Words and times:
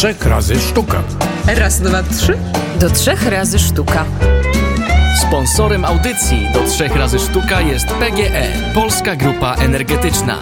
trzech 0.00 0.26
razy 0.26 0.60
sztuka. 0.60 1.02
Raz, 1.46 1.80
dwa, 1.80 2.02
trzy. 2.02 2.38
Do 2.78 2.90
trzech 2.90 3.26
razy 3.26 3.58
sztuka. 3.58 4.04
Sponsorem 5.28 5.84
audycji 5.84 6.48
do 6.54 6.70
trzech 6.70 6.96
razy 6.96 7.18
sztuka 7.18 7.60
jest 7.60 7.86
PGE, 7.86 8.72
Polska 8.74 9.16
Grupa 9.16 9.54
Energetyczna. 9.54 10.38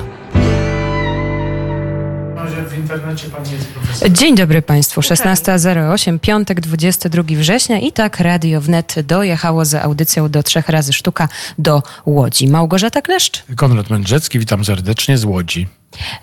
Dzień 4.11 4.35
dobry 4.35 4.63
Państwu, 4.63 5.01
16.08, 5.01 6.19
piątek, 6.19 6.61
22 6.61 7.23
września 7.29 7.79
i 7.79 7.93
tak 7.93 8.21
Radio 8.21 8.61
Wnet 8.61 8.95
dojechało 9.01 9.65
za 9.65 9.83
audycją 9.83 10.29
do 10.29 10.43
trzech 10.43 10.69
razy 10.69 10.93
sztuka 10.93 11.29
do 11.59 11.83
Łodzi. 12.07 12.49
Małgorzata 12.49 13.03
Kleszcz? 13.03 13.45
Konrad 13.57 13.91
Mędrzecki, 13.91 14.39
witam 14.39 14.65
serdecznie 14.65 15.19
z 15.19 15.25
Łodzi. 15.25 15.78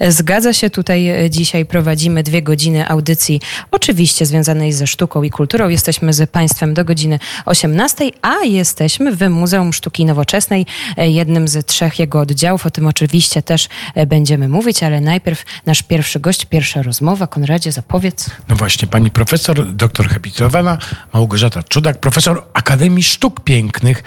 Zgadza 0.10 0.54
się, 0.54 0.70
tutaj 0.70 1.10
e, 1.10 1.30
dzisiaj 1.30 1.66
prowadzimy 1.66 2.24
dwie 2.24 2.42
godziny 2.42 2.90
audycji, 2.90 3.42
oczywiście 3.72 4.26
związanej 4.26 4.74
ze 4.74 4.88
sztuką 4.88 5.24
i 5.24 5.30
kulturą. 5.30 5.70
Jesteśmy 5.70 6.14
z 6.14 6.30
Państwem 6.30 6.74
do 6.74 6.86
godziny 6.86 7.20
18, 7.46 8.12
a 8.22 8.36
jesteśmy 8.44 9.16
w 9.16 9.30
Muzeum 9.30 9.74
Sztuki 9.74 10.06
Nowoczesnej, 10.06 10.66
e, 10.98 11.10
jednym 11.10 11.48
z 11.48 11.66
trzech 11.66 12.00
jego 12.00 12.20
oddziałów. 12.20 12.66
O 12.66 12.72
tym 12.72 12.88
oczywiście 12.88 13.42
też 13.42 13.70
e, 13.96 14.06
będziemy 14.06 14.48
mówić, 14.48 14.84
ale 14.84 15.02
najpierw 15.02 15.46
nasz 15.66 15.84
pierwszy 15.84 16.20
gość, 16.20 16.46
pierwsza 16.46 16.82
rozmowa. 16.82 17.28
Konradzie, 17.28 17.72
zapowiedz. 17.72 18.30
No 18.50 18.56
właśnie, 18.56 18.88
pani 18.88 19.12
profesor, 19.12 19.74
doktor 19.74 20.10
habilitowana 20.10 20.78
Małgorzata 21.14 21.64
Czudak, 21.64 22.00
profesor 22.00 22.44
Akademii 22.54 23.04
Sztuk 23.04 23.40
Pięknych 23.40 24.04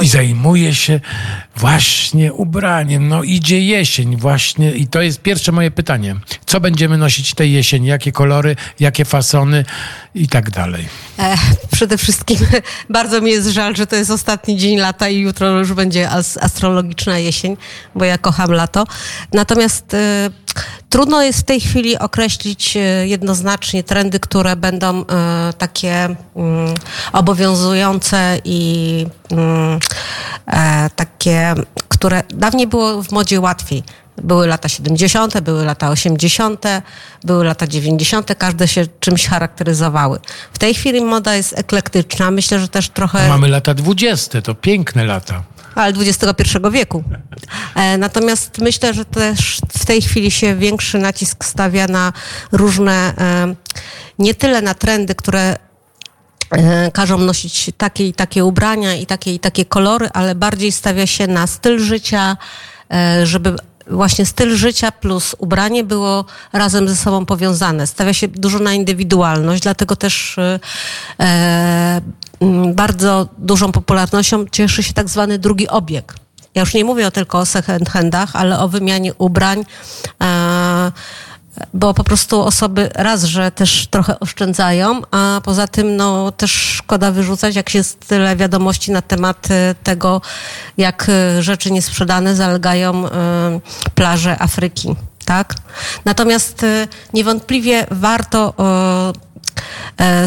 i, 0.00 0.04
i 0.04 0.08
zajmuje 0.08 0.74
się 0.74 1.00
właśnie 1.56 2.32
ubraniem. 2.32 3.08
No 3.08 3.22
idzie 3.22 3.60
jesień 3.60 4.16
właśnie 4.16 4.72
i 4.72 4.89
to 4.90 5.02
jest 5.02 5.22
pierwsze 5.22 5.52
moje 5.52 5.70
pytanie. 5.70 6.16
Co 6.46 6.60
będziemy 6.60 6.98
nosić 6.98 7.34
tej 7.34 7.52
jesieni? 7.52 7.86
Jakie 7.86 8.12
kolory, 8.12 8.56
jakie 8.80 9.04
fasony 9.04 9.64
i 10.14 10.28
tak 10.28 10.50
dalej? 10.50 10.88
Przede 11.72 11.98
wszystkim 11.98 12.38
bardzo 12.90 13.20
mi 13.20 13.30
jest 13.30 13.48
żal, 13.48 13.76
że 13.76 13.86
to 13.86 13.96
jest 13.96 14.10
ostatni 14.10 14.56
dzień 14.56 14.78
lata 14.78 15.08
i 15.08 15.18
jutro 15.18 15.58
już 15.58 15.72
będzie 15.72 16.10
as 16.10 16.36
astrologiczna 16.36 17.18
jesień, 17.18 17.56
bo 17.94 18.04
ja 18.04 18.18
kocham 18.18 18.52
lato. 18.52 18.84
Natomiast 19.32 19.94
e, 19.94 20.30
trudno 20.90 21.22
jest 21.22 21.40
w 21.40 21.42
tej 21.42 21.60
chwili 21.60 21.98
określić 21.98 22.76
e, 22.76 22.80
jednoznacznie 23.06 23.84
trendy, 23.84 24.20
które 24.20 24.56
będą 24.56 25.04
e, 25.06 25.52
takie 25.58 26.16
mm, 26.36 26.74
obowiązujące 27.12 28.38
i 28.44 29.06
mm, 29.30 29.78
e, 30.46 30.90
takie, 30.96 31.54
które 31.88 32.22
dawniej 32.28 32.66
było 32.66 33.02
w 33.02 33.12
modzie 33.12 33.40
łatwiej. 33.40 33.82
Były 34.20 34.46
lata 34.46 34.68
70., 34.68 35.40
były 35.40 35.64
lata 35.64 35.90
80., 35.90 36.64
były 37.24 37.44
lata 37.44 37.66
90., 37.66 38.34
każde 38.38 38.68
się 38.68 38.86
czymś 39.00 39.26
charakteryzowały. 39.26 40.18
W 40.52 40.58
tej 40.58 40.74
chwili 40.74 41.00
moda 41.00 41.34
jest 41.34 41.58
eklektyczna. 41.58 42.30
Myślę, 42.30 42.60
że 42.60 42.68
też 42.68 42.88
trochę. 42.88 43.28
Mamy 43.28 43.48
lata 43.48 43.74
dwudzieste, 43.74 44.42
to 44.42 44.54
piękne 44.54 45.04
lata. 45.04 45.42
Ale 45.74 45.92
XXI 45.98 46.58
wieku. 46.70 47.04
E, 47.74 47.98
natomiast 47.98 48.58
myślę, 48.58 48.94
że 48.94 49.04
też 49.04 49.60
w 49.78 49.86
tej 49.86 50.02
chwili 50.02 50.30
się 50.30 50.56
większy 50.56 50.98
nacisk 50.98 51.44
stawia 51.44 51.86
na 51.86 52.12
różne, 52.52 53.14
e, 53.18 53.54
nie 54.18 54.34
tyle 54.34 54.62
na 54.62 54.74
trendy, 54.74 55.14
które 55.14 55.56
e, 56.50 56.90
każą 56.90 57.18
nosić 57.18 57.70
takie 57.76 58.08
i 58.08 58.12
takie 58.12 58.44
ubrania 58.44 58.94
i 58.94 59.06
takie 59.06 59.34
i 59.34 59.38
takie 59.38 59.64
kolory, 59.64 60.08
ale 60.12 60.34
bardziej 60.34 60.72
stawia 60.72 61.06
się 61.06 61.26
na 61.26 61.46
styl 61.46 61.78
życia, 61.78 62.36
żeby 63.24 63.56
właśnie 63.90 64.26
styl 64.26 64.56
życia 64.56 64.92
plus 64.92 65.36
ubranie 65.38 65.84
było 65.84 66.24
razem 66.52 66.88
ze 66.88 66.96
sobą 66.96 67.26
powiązane. 67.26 67.86
Stawia 67.86 68.14
się 68.14 68.28
dużo 68.28 68.58
na 68.58 68.74
indywidualność, 68.74 69.62
dlatego 69.62 69.96
też 69.96 70.38
e, 70.38 70.60
e, 71.20 72.00
bardzo 72.74 73.28
dużą 73.38 73.72
popularnością 73.72 74.44
cieszy 74.52 74.82
się 74.82 74.92
tak 74.92 75.08
zwany 75.08 75.38
drugi 75.38 75.68
obieg. 75.68 76.14
Ja 76.54 76.60
już 76.60 76.74
nie 76.74 76.84
mówię 76.84 77.10
tylko 77.10 77.38
o 77.38 77.46
second 77.46 77.90
handach, 77.90 78.36
ale 78.36 78.58
o 78.58 78.68
wymianie 78.68 79.14
ubrań. 79.14 79.64
E, 80.22 80.92
bo 81.74 81.94
po 81.94 82.04
prostu 82.04 82.42
osoby 82.42 82.90
raz, 82.94 83.24
że 83.24 83.50
też 83.50 83.86
trochę 83.86 84.20
oszczędzają, 84.20 85.00
a 85.10 85.40
poza 85.44 85.66
tym 85.66 85.96
no 85.96 86.32
też 86.32 86.52
szkoda 86.52 87.10
wyrzucać, 87.10 87.56
jak 87.56 87.74
jest 87.74 88.00
tyle 88.08 88.36
wiadomości 88.36 88.92
na 88.92 89.02
temat 89.02 89.48
tego, 89.82 90.20
jak 90.76 91.10
rzeczy 91.40 91.70
niesprzedane 91.70 92.36
zalegają 92.36 93.04
plaże 93.94 94.42
Afryki, 94.42 94.96
tak? 95.24 95.54
Natomiast 96.04 96.66
niewątpliwie 97.14 97.86
warto 97.90 98.54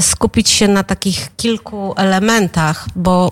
skupić 0.01 0.49
się 0.49 0.67
na 0.67 0.83
takich 0.83 1.35
kilku 1.37 1.93
elementach, 1.97 2.85
bo 2.95 3.31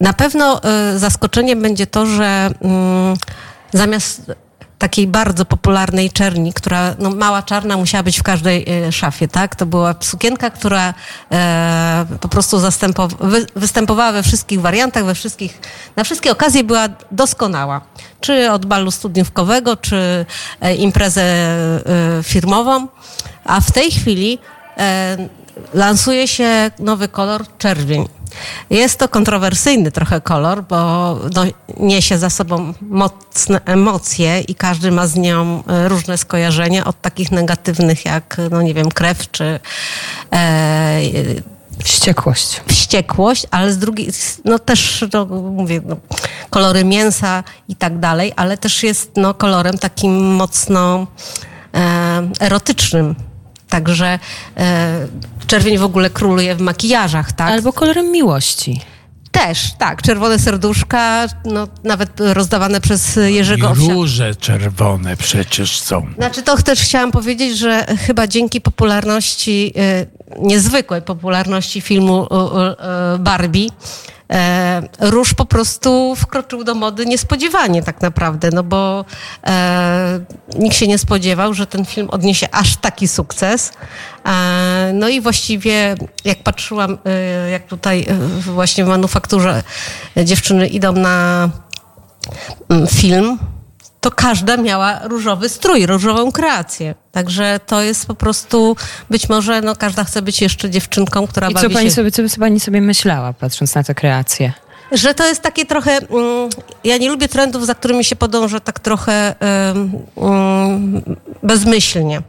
na 0.00 0.12
pewno 0.12 0.60
zaskoczeniem 0.96 1.62
będzie 1.62 1.86
to, 1.86 2.06
że 2.06 2.50
zamiast 3.72 4.32
takiej 4.78 5.06
bardzo 5.06 5.44
popularnej 5.44 6.10
czerni, 6.10 6.52
która, 6.52 6.94
no 6.98 7.10
mała 7.10 7.42
czarna 7.42 7.76
musiała 7.76 8.02
być 8.02 8.18
w 8.18 8.22
każdej 8.22 8.64
e, 8.68 8.92
szafie, 8.92 9.28
tak? 9.28 9.56
To 9.56 9.66
była 9.66 9.94
sukienka, 10.00 10.50
która 10.50 10.94
e, 11.32 12.06
po 12.20 12.28
prostu 12.28 12.58
wy, 13.20 13.46
występowała 13.56 14.12
we 14.12 14.22
wszystkich 14.22 14.60
wariantach, 14.60 15.04
we 15.04 15.14
wszystkich, 15.14 15.60
na 15.96 16.04
wszystkie 16.04 16.32
okazje 16.32 16.64
była 16.64 16.88
doskonała. 17.10 17.80
Czy 18.20 18.50
od 18.50 18.66
balu 18.66 18.90
studniówkowego, 18.90 19.76
czy 19.76 20.26
e, 20.60 20.74
imprezę 20.74 21.22
e, 21.22 21.82
firmową. 22.22 22.88
A 23.44 23.60
w 23.60 23.72
tej 23.72 23.90
chwili 23.90 24.38
lansuje 25.74 26.28
się 26.28 26.70
nowy 26.78 27.08
kolor 27.08 27.44
czerwień. 27.58 28.17
Jest 28.70 28.98
to 28.98 29.08
kontrowersyjny 29.08 29.92
trochę 29.92 30.20
kolor, 30.20 30.64
bo 30.64 30.76
no, 31.34 31.44
niesie 31.76 32.18
za 32.18 32.30
sobą 32.30 32.74
mocne 32.80 33.60
emocje 33.64 34.40
i 34.40 34.54
każdy 34.54 34.90
ma 34.90 35.06
z 35.06 35.16
nią 35.16 35.62
różne 35.86 36.18
skojarzenia, 36.18 36.84
od 36.84 37.00
takich 37.00 37.30
negatywnych 37.30 38.04
jak, 38.04 38.36
no 38.50 38.62
nie 38.62 38.74
wiem, 38.74 38.88
krew 38.90 39.30
czy 39.30 39.60
e, 40.32 41.00
Wściekłość. 41.84 42.60
Wściekłość, 42.68 43.46
ale 43.50 43.72
z 43.72 43.78
drugiej, 43.78 44.08
no 44.44 44.58
też, 44.58 45.04
no, 45.12 45.24
mówię, 45.26 45.80
no, 45.86 45.96
kolory 46.50 46.84
mięsa 46.84 47.44
i 47.68 47.76
tak 47.76 47.98
dalej, 47.98 48.32
ale 48.36 48.58
też 48.58 48.82
jest 48.82 49.10
no, 49.16 49.34
kolorem 49.34 49.78
takim 49.78 50.34
mocno 50.34 51.06
e, 51.74 52.28
erotycznym. 52.40 53.14
Także 53.68 54.18
e, 54.56 55.06
czerwień 55.48 55.78
w 55.78 55.84
ogóle 55.84 56.10
króluje 56.10 56.54
w 56.54 56.60
makijażach, 56.60 57.32
tak? 57.32 57.50
Albo 57.50 57.72
kolorem 57.72 58.12
miłości. 58.12 58.80
Też, 59.30 59.72
tak. 59.78 60.02
Czerwone 60.02 60.38
serduszka, 60.38 61.26
no, 61.44 61.68
nawet 61.84 62.10
rozdawane 62.20 62.80
przez 62.80 63.18
Jerzego 63.26 63.68
I 63.68 63.70
Owsiaka. 63.70 63.92
róże 63.92 64.34
czerwone 64.34 65.16
przecież 65.16 65.80
są. 65.80 66.06
Znaczy 66.16 66.42
to 66.42 66.62
też 66.62 66.80
chciałam 66.80 67.10
powiedzieć, 67.10 67.58
że 67.58 67.86
chyba 68.06 68.26
dzięki 68.26 68.60
popularności, 68.60 69.72
e, 69.76 70.06
niezwykłej 70.38 71.02
popularności 71.02 71.80
filmu 71.80 72.26
e, 72.30 73.14
e, 73.14 73.18
Barbie, 73.18 73.68
e, 74.30 74.82
róż 75.00 75.34
po 75.34 75.44
prostu 75.44 76.14
wkroczył 76.16 76.64
do 76.64 76.74
mody 76.74 77.06
niespodziewanie 77.06 77.82
tak 77.82 78.00
naprawdę, 78.00 78.50
no 78.52 78.62
bo 78.62 79.04
e, 79.46 80.20
nikt 80.58 80.76
się 80.76 80.86
nie 80.86 80.98
spodziewał, 80.98 81.54
że 81.54 81.66
ten 81.66 81.84
film 81.84 82.10
odniesie 82.10 82.48
aż 82.52 82.76
taki 82.76 83.08
sukces. 83.08 83.72
E, 84.26 84.90
no 84.94 85.08
i 85.08 85.20
właściwie 85.20 85.94
jak 86.24 86.42
patrzyłam, 86.42 86.98
e, 87.04 87.50
jak 87.50 87.66
tutaj 87.66 88.06
e, 88.08 88.14
właśnie 88.40 88.84
w 88.84 88.88
manufakturze 88.88 89.62
dziewczyny 90.24 90.68
idą 90.68 90.92
na 90.92 91.48
mm, 92.68 92.86
film, 92.86 93.38
to 94.00 94.10
każda 94.10 94.56
miała 94.56 95.00
różowy 95.02 95.48
strój, 95.48 95.86
różową 95.86 96.32
kreację. 96.32 96.94
Także 97.12 97.60
to 97.66 97.82
jest 97.82 98.06
po 98.06 98.14
prostu, 98.14 98.76
być 99.10 99.28
może 99.28 99.60
no, 99.60 99.76
każda 99.76 100.04
chce 100.04 100.22
być 100.22 100.42
jeszcze 100.42 100.70
dziewczynką, 100.70 101.26
która 101.26 101.48
I 101.48 101.54
co 101.54 101.62
bawi 101.62 101.74
pani, 101.74 101.86
się... 101.86 101.94
sobie, 101.94 102.10
co 102.10 102.22
pani 102.40 102.60
sobie 102.60 102.80
myślała, 102.80 103.32
patrząc 103.32 103.74
na 103.74 103.84
tę 103.84 103.94
kreację? 103.94 104.52
Że 104.92 105.14
to 105.14 105.26
jest 105.26 105.42
takie 105.42 105.66
trochę. 105.66 105.90
Mm, 105.90 106.50
ja 106.84 106.96
nie 106.96 107.08
lubię 107.08 107.28
trendów, 107.28 107.66
za 107.66 107.74
którymi 107.74 108.04
się 108.04 108.16
podąża 108.16 108.60
tak 108.60 108.80
trochę 108.80 109.34
ym, 110.18 111.02
bezmyślnie. 111.42 112.22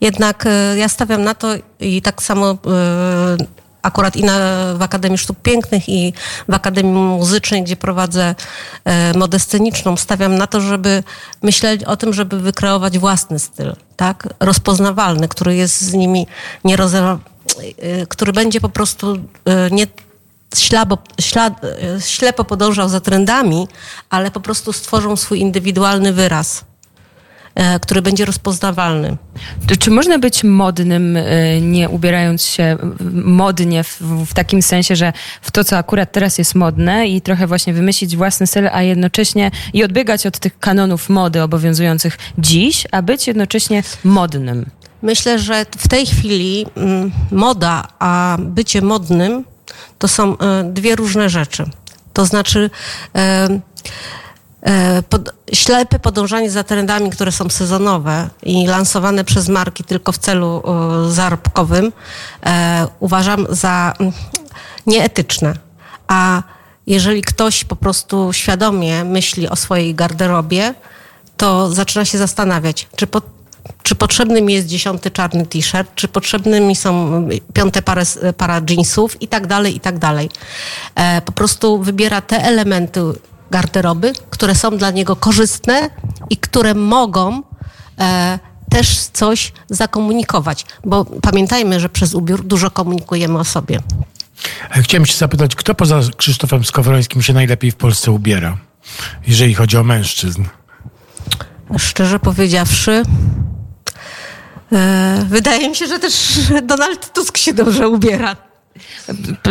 Jednak 0.00 0.46
y, 0.46 0.78
ja 0.78 0.88
stawiam 0.88 1.22
na 1.22 1.34
to 1.34 1.48
i 1.80 2.02
tak 2.02 2.22
samo 2.22 2.52
y, 2.52 2.56
akurat 3.84 4.16
i 4.16 4.24
na, 4.24 4.38
w 4.74 4.82
Akademii 4.82 5.18
Sztuk 5.18 5.38
Pięknych 5.42 5.88
i 5.88 6.12
w 6.48 6.54
Akademii 6.54 6.92
Muzycznej, 6.92 7.62
gdzie 7.62 7.76
prowadzę 7.76 8.34
y, 9.14 9.18
modę 9.18 9.38
sceniczną, 9.38 9.96
stawiam 9.96 10.38
na 10.38 10.46
to, 10.46 10.60
żeby 10.60 11.02
myśleć 11.42 11.84
o 11.84 11.96
tym, 11.96 12.12
żeby 12.12 12.40
wykreować 12.40 12.98
własny 12.98 13.38
styl, 13.38 13.76
tak? 13.96 14.28
Rozpoznawalny, 14.40 15.28
który 15.28 15.56
jest 15.56 15.80
z 15.80 15.92
nimi 15.92 16.26
nierozerwalny, 16.64 17.20
który 18.08 18.32
będzie 18.32 18.60
po 18.60 18.68
prostu 18.68 19.14
y, 19.14 19.20
nie 19.70 19.86
ślabo, 20.56 20.98
ślad, 21.20 21.60
ślepo 22.00 22.44
podążał 22.44 22.88
za 22.88 23.00
trendami, 23.00 23.68
ale 24.10 24.30
po 24.30 24.40
prostu 24.40 24.72
stworzą 24.72 25.16
swój 25.16 25.40
indywidualny 25.40 26.12
wyraz. 26.12 26.64
E, 27.54 27.80
który 27.80 28.02
będzie 28.02 28.24
rozpoznawalny. 28.24 29.16
Czy 29.78 29.90
można 29.90 30.18
być 30.18 30.44
modnym, 30.44 31.16
e, 31.16 31.60
nie 31.60 31.88
ubierając 31.88 32.44
się 32.44 32.76
modnie 33.24 33.84
w, 33.84 34.00
w, 34.26 34.34
takim 34.34 34.62
sensie, 34.62 34.96
że 34.96 35.12
w 35.42 35.50
to, 35.50 35.64
co 35.64 35.78
akurat 35.78 36.12
teraz 36.12 36.38
jest 36.38 36.54
modne 36.54 37.06
i 37.06 37.20
trochę 37.20 37.46
właśnie 37.46 37.72
wymyślić 37.72 38.16
własny 38.16 38.46
styl, 38.46 38.68
a 38.72 38.82
jednocześnie 38.82 39.50
i 39.72 39.84
odbiegać 39.84 40.26
od 40.26 40.38
tych 40.38 40.58
kanonów 40.58 41.08
mody 41.08 41.42
obowiązujących 41.42 42.18
dziś, 42.38 42.86
a 42.90 43.02
być 43.02 43.26
jednocześnie 43.26 43.82
modnym? 44.04 44.66
Myślę, 45.02 45.38
że 45.38 45.66
w 45.78 45.88
tej 45.88 46.06
chwili 46.06 46.66
mm, 46.76 47.12
moda, 47.30 47.88
a 47.98 48.36
bycie 48.40 48.82
modnym 48.82 49.44
to 49.98 50.08
są 50.08 50.38
e, 50.38 50.64
dwie 50.64 50.96
różne 50.96 51.28
rzeczy. 51.28 51.64
To 52.12 52.26
znaczy 52.26 52.70
pod, 55.08 55.30
ślepe 55.52 55.98
podążanie 55.98 56.50
za 56.50 56.64
trendami, 56.64 57.10
które 57.10 57.32
są 57.32 57.48
sezonowe 57.48 58.28
i 58.42 58.66
lansowane 58.66 59.24
przez 59.24 59.48
marki 59.48 59.84
tylko 59.84 60.12
w 60.12 60.18
celu 60.18 60.62
zarobkowym, 61.08 61.92
uważam 63.00 63.46
za 63.50 63.92
mm, 64.00 64.12
nieetyczne. 64.86 65.54
A 66.08 66.42
jeżeli 66.86 67.22
ktoś 67.22 67.64
po 67.64 67.76
prostu 67.76 68.32
świadomie 68.32 69.04
myśli 69.04 69.48
o 69.48 69.56
swojej 69.56 69.94
garderobie, 69.94 70.74
to 71.36 71.70
zaczyna 71.70 72.04
się 72.04 72.18
zastanawiać, 72.18 72.88
czy 72.96 73.06
pod 73.06 73.24
czy 73.82 73.94
potrzebny 73.94 74.42
mi 74.42 74.54
jest 74.54 74.66
dziesiąty 74.66 75.10
czarny 75.10 75.46
t-shirt, 75.46 75.90
czy 75.94 76.08
potrzebny 76.08 76.60
mi 76.60 76.76
są 76.76 77.28
piąte 77.54 77.82
parę, 77.82 78.02
para 78.36 78.60
jeansów 78.70 79.22
i 79.22 79.28
tak 79.28 79.46
dalej, 79.46 79.76
i 79.76 79.80
tak 79.80 79.98
dalej. 79.98 80.30
E, 80.94 81.22
po 81.22 81.32
prostu 81.32 81.82
wybiera 81.82 82.20
te 82.20 82.44
elementy 82.44 83.00
garderoby, 83.50 84.12
które 84.30 84.54
są 84.54 84.78
dla 84.78 84.90
niego 84.90 85.16
korzystne 85.16 85.90
i 86.30 86.36
które 86.36 86.74
mogą 86.74 87.42
e, 87.98 88.38
też 88.70 88.98
coś 89.12 89.52
zakomunikować, 89.70 90.66
bo 90.84 91.04
pamiętajmy, 91.04 91.80
że 91.80 91.88
przez 91.88 92.14
ubiór 92.14 92.44
dużo 92.44 92.70
komunikujemy 92.70 93.38
o 93.38 93.44
sobie. 93.44 93.80
Chciałem 94.70 95.06
się 95.06 95.16
zapytać, 95.16 95.54
kto 95.54 95.74
poza 95.74 96.00
Krzysztofem 96.16 96.64
Skowrońskim 96.64 97.22
się 97.22 97.32
najlepiej 97.32 97.70
w 97.70 97.76
Polsce 97.76 98.10
ubiera, 98.10 98.56
jeżeli 99.26 99.54
chodzi 99.54 99.76
o 99.76 99.84
mężczyzn? 99.84 100.44
Szczerze 101.78 102.18
powiedziawszy, 102.18 103.02
e, 104.72 105.26
wydaje 105.28 105.68
mi 105.68 105.76
się, 105.76 105.86
że 105.86 105.98
też 105.98 106.38
Donald 106.62 107.12
Tusk 107.12 107.38
się 107.38 107.54
dobrze 107.54 107.88
ubiera. 107.88 108.36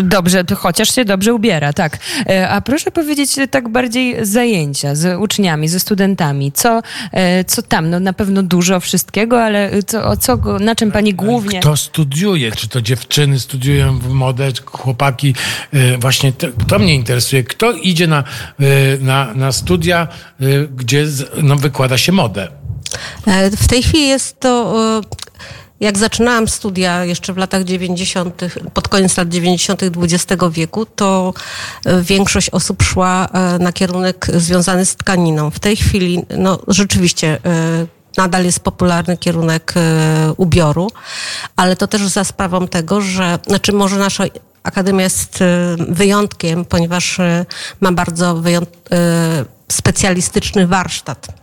Dobrze, 0.04 0.44
chociaż 0.56 0.96
się 0.96 1.06
dobrze 1.06 1.34
ubiera, 1.34 1.74
tak. 1.74 1.98
E, 2.30 2.50
a 2.50 2.62
proszę 2.62 2.92
powiedzieć 2.92 3.36
tak 3.52 3.70
bardziej 3.70 4.26
zajęcia 4.26 4.96
z 4.96 5.20
uczniami, 5.20 5.68
ze 5.68 5.80
studentami. 5.80 6.52
Co, 6.52 6.82
e, 7.12 7.44
co 7.44 7.62
tam? 7.62 7.90
No 7.90 8.00
na 8.00 8.14
pewno 8.14 8.44
dużo 8.44 8.80
wszystkiego, 8.80 9.44
ale 9.44 9.84
co, 9.88 10.18
co, 10.18 10.38
na 10.60 10.76
czym 10.76 10.92
pani 10.92 11.14
głównie... 11.14 11.60
Kto 11.60 11.78
studiuje? 11.78 12.52
Czy 12.52 12.68
to 12.68 12.82
dziewczyny 12.82 13.40
studiują 13.40 14.00
w 14.00 14.10
modę, 14.10 14.52
chłopaki? 14.66 15.36
Właśnie 16.00 16.32
to, 16.32 16.48
to 16.68 16.80
mnie 16.80 16.96
interesuje. 16.96 17.44
Kto 17.44 17.72
idzie 17.72 18.08
na, 18.08 18.24
na, 19.00 19.34
na 19.34 19.52
studia, 19.52 20.08
gdzie 20.76 21.06
no, 21.44 21.56
wykłada 21.56 21.98
się 21.98 22.12
modę? 22.12 22.48
W 23.58 23.68
tej 23.68 23.84
chwili 23.84 24.08
jest 24.08 24.40
to 24.40 25.02
jak 25.84 25.98
zaczynałam 25.98 26.48
studia 26.48 27.06
jeszcze 27.06 27.34
w 27.34 27.38
latach 27.38 27.64
90., 27.64 28.42
pod 28.74 28.88
koniec 28.88 29.18
lat 29.18 29.30
90. 29.30 29.82
XX 29.84 30.44
wieku, 30.52 30.86
to 30.86 31.34
e, 31.86 32.02
większość 32.02 32.50
osób 32.50 32.84
szła 32.84 33.28
e, 33.34 33.60
na 33.60 33.72
kierunek 33.72 34.28
związany 34.34 34.86
z 34.86 34.96
tkaniną. 34.96 35.52
W 35.52 35.60
tej 35.60 35.76
chwili, 35.76 36.26
no 36.38 36.60
rzeczywiście, 36.68 37.40
e, 37.46 37.86
nadal 38.18 38.46
jest 38.46 38.60
popularny 38.60 39.18
kierunek 39.18 39.74
ubioru, 40.38 40.88
ale 41.56 41.76
to 41.76 41.88
też 41.88 42.08
za 42.08 42.24
sprawą 42.24 42.68
tego, 42.68 43.02
że, 43.02 43.40
znaczy 43.48 43.74
może 43.74 43.98
nasza 43.98 44.24
Akademia 44.64 45.04
jest 45.04 45.40
wyjątkiem, 45.90 46.66
ponieważ 46.66 47.18
ma 47.82 47.92
bardzo 47.92 48.36
wyjąt, 48.36 48.70
specjalistyczny 49.72 50.68
warsztat 50.68 51.43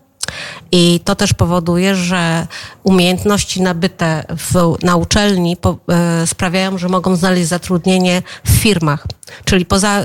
i 0.72 1.00
to 1.04 1.14
też 1.14 1.34
powoduje, 1.34 1.94
że 1.96 2.46
umiejętności 2.82 3.62
nabyte 3.62 4.24
w, 4.28 4.76
na 4.82 4.96
uczelni 4.96 5.56
po, 5.56 5.78
e, 5.88 6.26
sprawiają, 6.26 6.78
że 6.78 6.88
mogą 6.88 7.16
znaleźć 7.16 7.48
zatrudnienie 7.48 8.22
w 8.44 8.50
firmach. 8.50 9.06
Czyli 9.44 9.66
poza 9.66 9.88
e, 9.88 10.04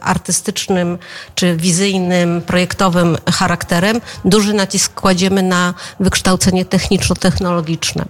artystycznym 0.00 0.98
czy 1.34 1.56
wizyjnym, 1.56 2.42
projektowym 2.42 3.16
charakterem, 3.32 4.00
duży 4.24 4.54
nacisk 4.54 4.94
kładziemy 4.94 5.42
na 5.42 5.74
wykształcenie 6.00 6.64
techniczno-technologiczne. 6.64 8.04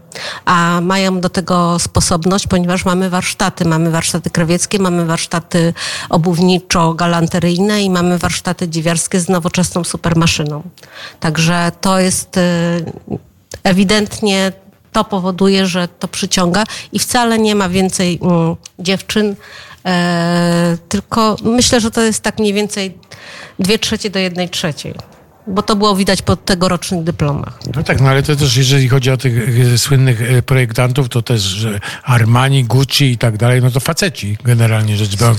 A 0.45 0.81
mają 0.83 1.21
do 1.21 1.29
tego 1.29 1.79
sposobność, 1.79 2.47
ponieważ 2.47 2.85
mamy 2.85 3.11
warsztaty. 3.11 3.65
Mamy 3.65 3.91
warsztaty 3.91 4.31
krawieckie, 4.31 4.79
mamy 4.79 5.07
warsztaty 5.07 5.75
obuwniczo-galanteryjne 6.11 7.83
i 7.83 7.91
mamy 7.91 8.19
warsztaty 8.19 8.69
dziwiarskie 8.69 9.21
z 9.21 9.29
nowoczesną 9.29 9.85
supermaszyną. 9.85 10.63
Także 11.21 11.73
to 11.81 12.01
jest 12.01 12.37
y, 12.37 12.41
ewidentnie 13.63 14.53
to 14.93 15.05
powoduje, 15.05 15.67
że 15.67 15.89
to 15.89 16.09
przyciąga 16.09 16.65
i 16.93 16.99
wcale 16.99 17.39
nie 17.39 17.55
ma 17.55 17.69
więcej 17.69 18.19
mm, 18.23 18.57
dziewczyn, 18.79 19.37
tylko 20.89 21.37
myślę, 21.43 21.81
że 21.81 21.91
to 21.91 22.01
jest 22.01 22.23
tak 22.23 22.39
mniej 22.39 22.53
więcej 22.53 22.99
dwie 23.59 23.79
trzecie 23.79 24.11
do 24.11 24.19
jednej 24.19 24.49
trzeciej 24.49 24.95
bo 25.47 25.63
to 25.63 25.77
było 25.77 25.97
widać 25.97 26.23
po 26.23 26.37
tegorocznych 26.37 27.03
dyplomach. 27.03 27.59
No 27.75 27.83
tak, 27.83 28.01
no 28.01 28.09
ale 28.09 28.23
to 28.23 28.37
też 28.37 28.57
jeżeli 28.57 28.89
chodzi 28.89 29.11
o 29.11 29.17
tych 29.17 29.59
e, 29.75 29.79
słynnych 29.79 30.23
e, 30.23 30.43
projektantów, 30.43 31.09
to 31.09 31.23
też 31.23 31.67
Armani, 32.03 32.65
Gucci 32.65 33.05
i 33.05 33.19
tak 33.19 33.37
dalej, 33.37 33.63
no 33.63 33.71
to 33.71 33.81
faceci 33.81 34.39
generalnie 34.45 34.97
rzecz 34.97 35.17
biorąc. 35.17 35.39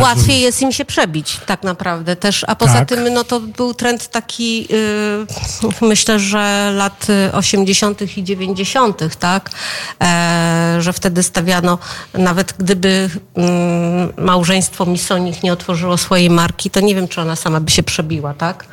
Łatwiej 0.00 0.40
jest 0.40 0.62
im 0.62 0.72
się 0.72 0.84
przebić 0.84 1.40
tak 1.46 1.62
naprawdę 1.62 2.16
też, 2.16 2.44
a 2.48 2.56
poza 2.56 2.72
tak. 2.74 2.88
tym 2.88 3.14
no 3.14 3.24
to 3.24 3.40
był 3.40 3.74
trend 3.74 4.08
taki 4.08 4.60
yy, 4.60 5.26
myślę, 5.88 6.20
że 6.20 6.72
lat 6.76 7.06
80. 7.32 8.16
i 8.18 8.24
90., 8.24 9.16
tak, 9.18 9.50
e, 10.02 10.76
że 10.80 10.92
wtedy 10.92 11.22
stawiano, 11.22 11.78
nawet 12.14 12.54
gdyby 12.58 13.10
mm, 13.34 14.12
małżeństwo 14.16 14.86
Misonich 14.86 15.42
nie 15.42 15.52
otworzyło 15.52 15.96
swojej 15.96 16.30
marki, 16.30 16.70
to 16.70 16.80
nie 16.80 16.94
wiem, 16.94 17.08
czy 17.08 17.20
ona 17.20 17.36
sama 17.36 17.60
by 17.60 17.70
się 17.70 17.82
przebiła, 17.82 18.34
tak? 18.34 18.64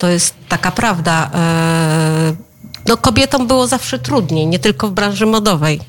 To 0.00 0.08
jest 0.08 0.34
taka 0.48 0.70
prawda. 0.70 1.30
E, 1.34 2.34
no, 2.86 2.96
kobietom 2.96 3.46
było 3.46 3.66
zawsze 3.66 3.98
trudniej, 3.98 4.46
nie 4.46 4.58
tylko 4.58 4.88
w 4.88 4.92
branży 4.92 5.26
modowej. 5.26 5.80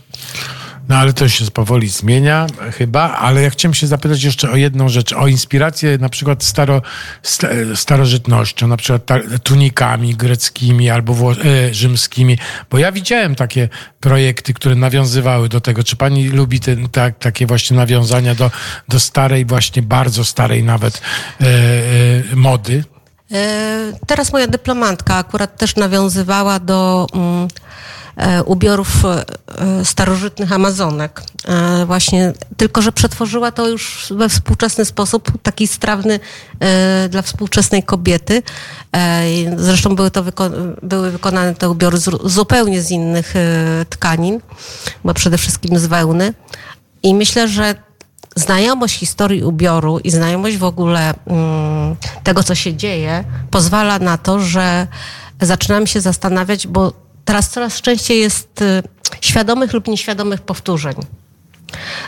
No 0.90 0.98
ale 0.98 1.14
to 1.14 1.30
się 1.30 1.46
powoli 1.52 1.90
zmienia 1.90 2.48
chyba, 2.78 3.18
ale 3.18 3.42
ja 3.42 3.50
chciałem 3.50 3.74
się 3.74 3.88
zapytać 3.88 4.24
jeszcze 4.24 4.52
o 4.52 4.56
jedną 4.56 4.90
rzecz, 4.90 5.14
o 5.14 5.28
inspirację 5.28 5.98
na 5.98 6.10
przykład 6.10 6.44
staro, 6.44 6.82
starożytnością, 7.76 8.68
na 8.68 8.78
przykład 8.78 9.08
tunikami 9.44 10.16
greckimi 10.16 10.90
albo 10.90 11.32
e, 11.32 11.74
rzymskimi, 11.74 12.38
bo 12.70 12.78
ja 12.78 12.92
widziałem 12.92 13.36
takie 13.36 13.70
projekty, 14.00 14.54
które 14.54 14.76
nawiązywały 14.76 15.50
do 15.50 15.62
tego. 15.62 15.84
Czy 15.84 15.96
pani 15.96 16.30
lubi 16.30 16.60
ten, 16.60 16.90
tak, 16.90 17.20
takie 17.20 17.46
właśnie 17.46 17.78
nawiązania 17.78 18.36
do, 18.36 18.52
do 18.90 19.00
starej, 19.00 19.46
właśnie 19.46 19.82
bardzo 19.82 20.26
starej 20.26 20.64
nawet 20.64 21.02
e, 21.42 21.46
e, 21.46 22.36
mody? 22.36 22.84
E, 23.32 23.94
teraz 24.08 24.34
moja 24.34 24.48
dyplomantka 24.48 25.16
akurat 25.16 25.58
też 25.58 25.76
nawiązywała 25.76 26.60
do 26.60 27.08
mm, 27.14 27.48
e, 28.16 28.44
ubiorów 28.44 29.06
e, 29.06 29.86
starożytnych 29.86 30.52
Amazonek. 30.52 31.22
Właśnie, 31.86 32.34
tylko 32.58 32.82
że 32.82 32.92
przetworzyła 32.92 33.52
to 33.52 33.68
już 33.68 34.14
we 34.18 34.30
współczesny 34.30 34.86
sposób, 34.86 35.32
taki 35.44 35.68
strawny 35.68 36.20
dla 37.10 37.22
współczesnej 37.22 37.84
kobiety. 37.84 38.44
Zresztą 39.58 39.96
były, 39.96 40.12
to 40.12 40.24
były 40.84 41.12
wykonane 41.12 41.56
te 41.56 41.70
ubiory 41.70 41.98
z, 41.98 42.10
zupełnie 42.24 42.82
z 42.82 42.92
innych 42.92 43.34
tkanin, 43.90 44.40
bo 45.04 45.14
przede 45.14 45.38
wszystkim 45.38 45.80
z 45.80 45.86
wełny. 45.86 46.34
I 47.04 47.16
myślę, 47.16 47.48
że 47.48 47.76
znajomość 48.36 49.00
historii 49.00 49.44
ubioru 49.44 50.00
i 50.00 50.12
znajomość 50.12 50.58
w 50.58 50.64
ogóle 50.64 51.14
mm, 51.28 51.96
tego, 52.24 52.44
co 52.44 52.56
się 52.56 52.74
dzieje, 52.74 53.24
pozwala 53.52 54.00
na 54.00 54.18
to, 54.18 54.40
że 54.40 54.88
zaczynamy 55.42 55.88
się 55.88 56.02
zastanawiać, 56.02 56.68
bo 56.68 56.94
teraz 57.26 57.50
coraz 57.50 57.82
częściej 57.82 58.20
jest 58.20 58.62
y, 58.62 58.84
świadomych 59.22 59.74
lub 59.74 59.88
nieświadomych 59.88 60.42
powtórzeń. 60.42 60.96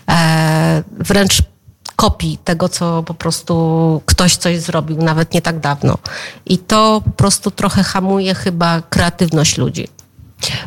E, 0.10 0.84
wręcz 0.92 1.44
kopii 1.96 2.38
tego, 2.44 2.70
co 2.70 3.04
po 3.04 3.14
prostu 3.14 4.02
ktoś 4.06 4.36
coś 4.36 4.60
zrobił, 4.60 4.98
nawet 4.98 5.34
nie 5.34 5.42
tak 5.42 5.60
dawno. 5.60 5.98
I 6.46 6.58
to 6.58 7.02
po 7.06 7.12
prostu 7.12 7.52
trochę 7.52 7.84
hamuje 7.84 8.36
chyba 8.36 8.82
kreatywność 8.82 9.58
ludzi. 9.58 9.88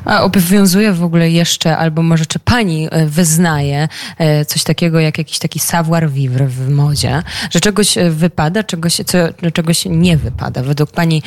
A 0.04 0.23
obowiązuje 0.23 0.92
w 0.92 1.02
ogóle 1.02 1.30
jeszcze, 1.30 1.76
albo 1.76 2.02
może 2.02 2.26
czy 2.26 2.38
pani 2.38 2.88
e, 2.90 3.06
wyznaje 3.06 3.88
e, 4.18 4.45
coś 4.45 4.64
takiego 4.64 5.00
jak 5.00 5.18
jakiś 5.18 5.38
taki 5.38 5.59
savoir 5.59 6.11
vivre 6.11 6.47
w 6.47 6.71
modzie, 6.71 7.23
że 7.50 7.61
czegoś 7.61 7.99
e, 7.99 8.11
wypada, 8.11 8.62
czegoś, 8.62 8.97
co, 8.97 9.18
czegoś 9.52 9.85
nie 9.85 10.16
wypada. 10.16 10.62
Według 10.62 10.90
pani, 10.90 11.23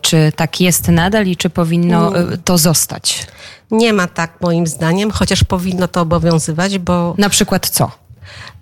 czy 0.00 0.32
tak 0.36 0.60
jest 0.60 0.88
nadal 0.88 1.26
i 1.26 1.36
czy 1.36 1.50
powinno 1.50 2.12
to 2.44 2.58
zostać? 2.58 3.26
Nie 3.70 3.92
ma 3.92 4.06
tak 4.06 4.40
moim 4.40 4.66
zdaniem, 4.66 5.10
chociaż 5.10 5.44
powinno 5.44 5.88
to 5.88 6.00
obowiązywać, 6.00 6.78
bo... 6.78 7.14
Na 7.18 7.28
przykład 7.28 7.68
co? 7.68 7.90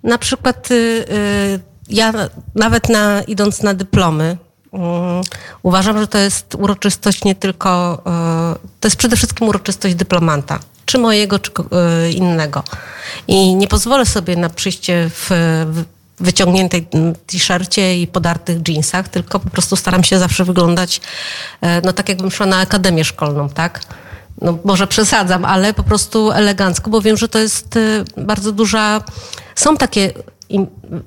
Na 0.02 0.18
przykład 0.18 0.70
y, 0.70 0.74
y, 0.74 1.60
ja 1.88 2.12
nawet 2.54 2.88
na, 2.88 3.22
idąc 3.22 3.62
na 3.62 3.74
dyplomy, 3.74 4.36
Mm, 4.36 4.47
uważam, 5.62 5.98
że 5.98 6.06
to 6.06 6.18
jest 6.18 6.54
uroczystość 6.54 7.24
nie 7.24 7.34
tylko, 7.34 8.02
e, 8.06 8.68
to 8.80 8.88
jest 8.88 8.96
przede 8.96 9.16
wszystkim 9.16 9.48
uroczystość 9.48 9.94
dyplomanta, 9.94 10.58
czy 10.86 10.98
mojego, 10.98 11.38
czy 11.38 11.50
e, 11.52 12.10
innego. 12.10 12.62
I 13.28 13.54
nie 13.54 13.68
pozwolę 13.68 14.06
sobie 14.06 14.36
na 14.36 14.48
przyjście 14.48 15.10
w 15.14 15.30
wyciągniętej 16.20 16.88
t-shircie 17.26 18.00
i 18.00 18.06
podartych 18.06 18.68
jeansach, 18.68 19.08
tylko 19.08 19.40
po 19.40 19.50
prostu 19.50 19.76
staram 19.76 20.04
się 20.04 20.18
zawsze 20.18 20.44
wyglądać 20.44 21.00
e, 21.60 21.80
no 21.80 21.92
tak 21.92 22.08
jakbym 22.08 22.30
szła 22.30 22.46
na 22.46 22.56
akademię 22.56 23.04
szkolną, 23.04 23.48
tak? 23.48 23.80
No 24.40 24.58
może 24.64 24.86
przesadzam, 24.86 25.44
ale 25.44 25.74
po 25.74 25.82
prostu 25.82 26.30
elegancko, 26.30 26.90
bo 26.90 27.00
wiem, 27.00 27.16
że 27.16 27.28
to 27.28 27.38
jest 27.38 27.78
bardzo 28.16 28.52
duża... 28.52 29.00
Są 29.54 29.76
takie 29.76 30.12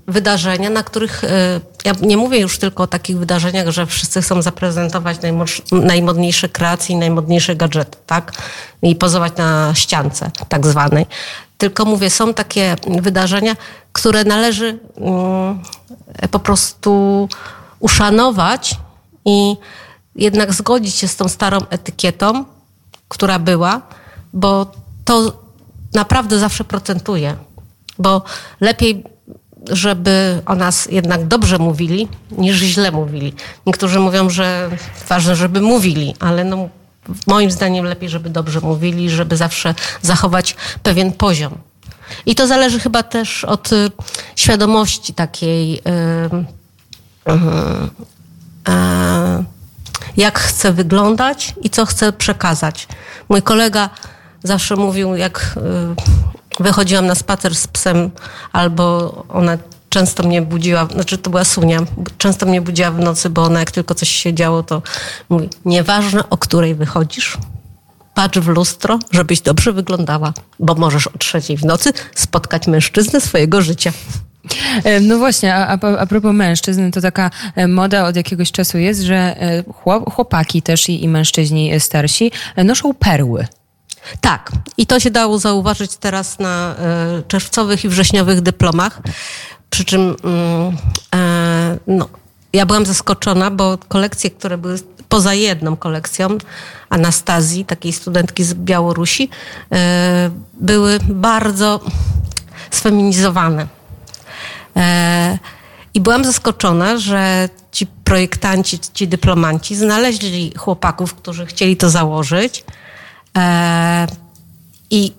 wydarzenia, 0.07 0.69
na 0.69 0.83
których 0.83 1.23
e, 1.23 1.59
ja 1.85 1.93
nie 2.01 2.17
mówię 2.17 2.39
już 2.39 2.57
tylko 2.57 2.83
o 2.83 2.87
takich 2.87 3.17
wydarzeniach, 3.17 3.69
że 3.69 3.85
wszyscy 3.85 4.21
chcą 4.21 4.41
zaprezentować 4.41 5.17
najmodniejsze 5.71 6.49
kreacje 6.49 6.95
i 6.95 6.99
najmodniejsze 6.99 7.55
gadżety, 7.55 7.97
tak? 8.05 8.31
I 8.81 8.95
pozować 8.95 9.37
na 9.37 9.73
ściance 9.75 10.31
tak 10.49 10.67
zwanej. 10.67 11.05
Tylko 11.57 11.85
mówię, 11.85 12.09
są 12.09 12.33
takie 12.33 12.75
wydarzenia, 13.01 13.55
które 13.91 14.23
należy 14.23 14.79
mm, 14.97 15.59
po 16.31 16.39
prostu 16.39 17.29
uszanować 17.79 18.75
i 19.25 19.55
jednak 20.15 20.53
zgodzić 20.53 20.95
się 20.95 21.07
z 21.07 21.15
tą 21.15 21.27
starą 21.27 21.59
etykietą, 21.69 22.45
która 23.07 23.39
była, 23.39 23.81
bo 24.33 24.71
to 25.05 25.33
naprawdę 25.93 26.39
zawsze 26.39 26.63
procentuje. 26.63 27.35
Bo 27.99 28.21
lepiej 28.59 29.03
żeby 29.69 30.41
o 30.45 30.55
nas 30.55 30.87
jednak 30.91 31.27
dobrze 31.27 31.57
mówili, 31.57 32.07
niż 32.31 32.57
źle 32.57 32.91
mówili. 32.91 33.33
Niektórzy 33.65 33.99
mówią, 33.99 34.29
że 34.29 34.69
ważne, 35.07 35.35
żeby 35.35 35.61
mówili, 35.61 36.15
ale 36.19 36.43
no, 36.43 36.69
moim 37.27 37.51
zdaniem 37.51 37.85
lepiej, 37.85 38.09
żeby 38.09 38.29
dobrze 38.29 38.59
mówili, 38.59 39.09
żeby 39.09 39.37
zawsze 39.37 39.75
zachować 40.01 40.55
pewien 40.83 41.11
poziom. 41.11 41.57
I 42.25 42.35
to 42.35 42.47
zależy 42.47 42.79
chyba 42.79 43.03
też 43.03 43.43
od 43.43 43.73
y, 43.73 43.91
świadomości 44.35 45.13
takiej, 45.13 45.73
y, 45.73 45.81
y, 48.71 49.45
jak 50.17 50.39
chcę 50.39 50.73
wyglądać 50.73 51.53
i 51.61 51.69
co 51.69 51.85
chcę 51.85 52.13
przekazać. 52.13 52.87
Mój 53.29 53.41
kolega 53.41 53.89
zawsze 54.43 54.75
mówił, 54.75 55.15
jak 55.15 55.59
wychodziłam 56.59 57.05
na 57.05 57.15
spacer 57.15 57.55
z 57.55 57.67
psem, 57.67 58.11
albo 58.51 59.13
ona 59.29 59.57
często 59.89 60.23
mnie 60.23 60.41
budziła, 60.41 60.85
znaczy 60.85 61.17
to 61.17 61.29
była 61.29 61.43
Sunia, 61.43 61.79
często 62.17 62.45
mnie 62.45 62.61
budziła 62.61 62.91
w 62.91 62.99
nocy, 62.99 63.29
bo 63.29 63.43
ona 63.43 63.59
jak 63.59 63.71
tylko 63.71 63.95
coś 63.95 64.09
się 64.09 64.33
działo, 64.33 64.63
to 64.63 64.81
mówi, 65.29 65.49
nieważne 65.65 66.29
o 66.29 66.37
której 66.37 66.75
wychodzisz, 66.75 67.37
patrz 68.13 68.39
w 68.39 68.47
lustro, 68.47 68.99
żebyś 69.11 69.41
dobrze 69.41 69.73
wyglądała, 69.73 70.33
bo 70.59 70.75
możesz 70.75 71.07
o 71.07 71.17
trzeciej 71.17 71.57
w 71.57 71.65
nocy 71.65 71.93
spotkać 72.15 72.67
mężczyznę 72.67 73.21
swojego 73.21 73.61
życia. 73.61 73.91
E, 74.83 74.99
no 74.99 75.17
właśnie, 75.17 75.55
a, 75.55 75.77
a, 75.99 76.05
propos 76.05 76.33
mężczyzn, 76.33 76.91
to 76.91 77.01
taka 77.01 77.31
e, 77.55 77.67
moda 77.67 78.07
od 78.07 78.15
jakiegoś 78.15 78.51
czasu 78.51 78.77
jest, 78.77 79.01
że 79.01 79.15
e, 79.15 79.63
chłopaki 80.11 80.61
też 80.61 80.89
i, 80.89 81.03
i 81.03 81.07
mężczyźni 81.07 81.79
starsi 81.79 82.31
noszą 82.57 82.93
perły. 82.93 83.47
Tak, 84.21 84.51
i 84.77 84.85
to 84.85 84.99
się 84.99 85.11
dało 85.11 85.39
zauważyć 85.39 85.97
teraz 85.97 86.39
na 86.39 86.75
e, 86.75 87.23
czerwcowych 87.27 87.85
i 87.85 87.89
wrześniowych 87.89 88.41
dyplomach. 88.41 89.01
Przy 89.69 89.85
czym 89.85 90.15
mm, 90.23 90.77
e, 91.15 91.77
no, 91.87 92.09
ja 92.53 92.65
byłam 92.65 92.85
zaskoczona, 92.85 93.51
bo 93.51 93.77
kolekcje, 93.87 94.29
które 94.29 94.57
były 94.57 94.79
poza 95.09 95.33
jedną 95.33 95.75
kolekcją 95.75 96.37
Anastazji, 96.89 97.65
takiej 97.65 97.93
studentki 97.93 98.43
z 98.43 98.53
Białorusi, 98.53 99.29
e, 99.71 100.31
były 100.53 100.99
bardzo 101.09 101.79
sfeminizowane. 102.71 103.67
I 105.93 106.01
byłam 106.01 106.25
zaskoczona, 106.25 106.97
że 106.97 107.49
ci 107.71 107.87
projektanci, 107.87 108.79
ci 108.93 109.07
dyplomanci 109.07 109.75
znaleźli 109.75 110.53
chłopaków, 110.57 111.13
którzy 111.13 111.45
chcieli 111.45 111.77
to 111.77 111.89
założyć 111.89 112.63
E, 113.37 114.07
I 114.89 115.13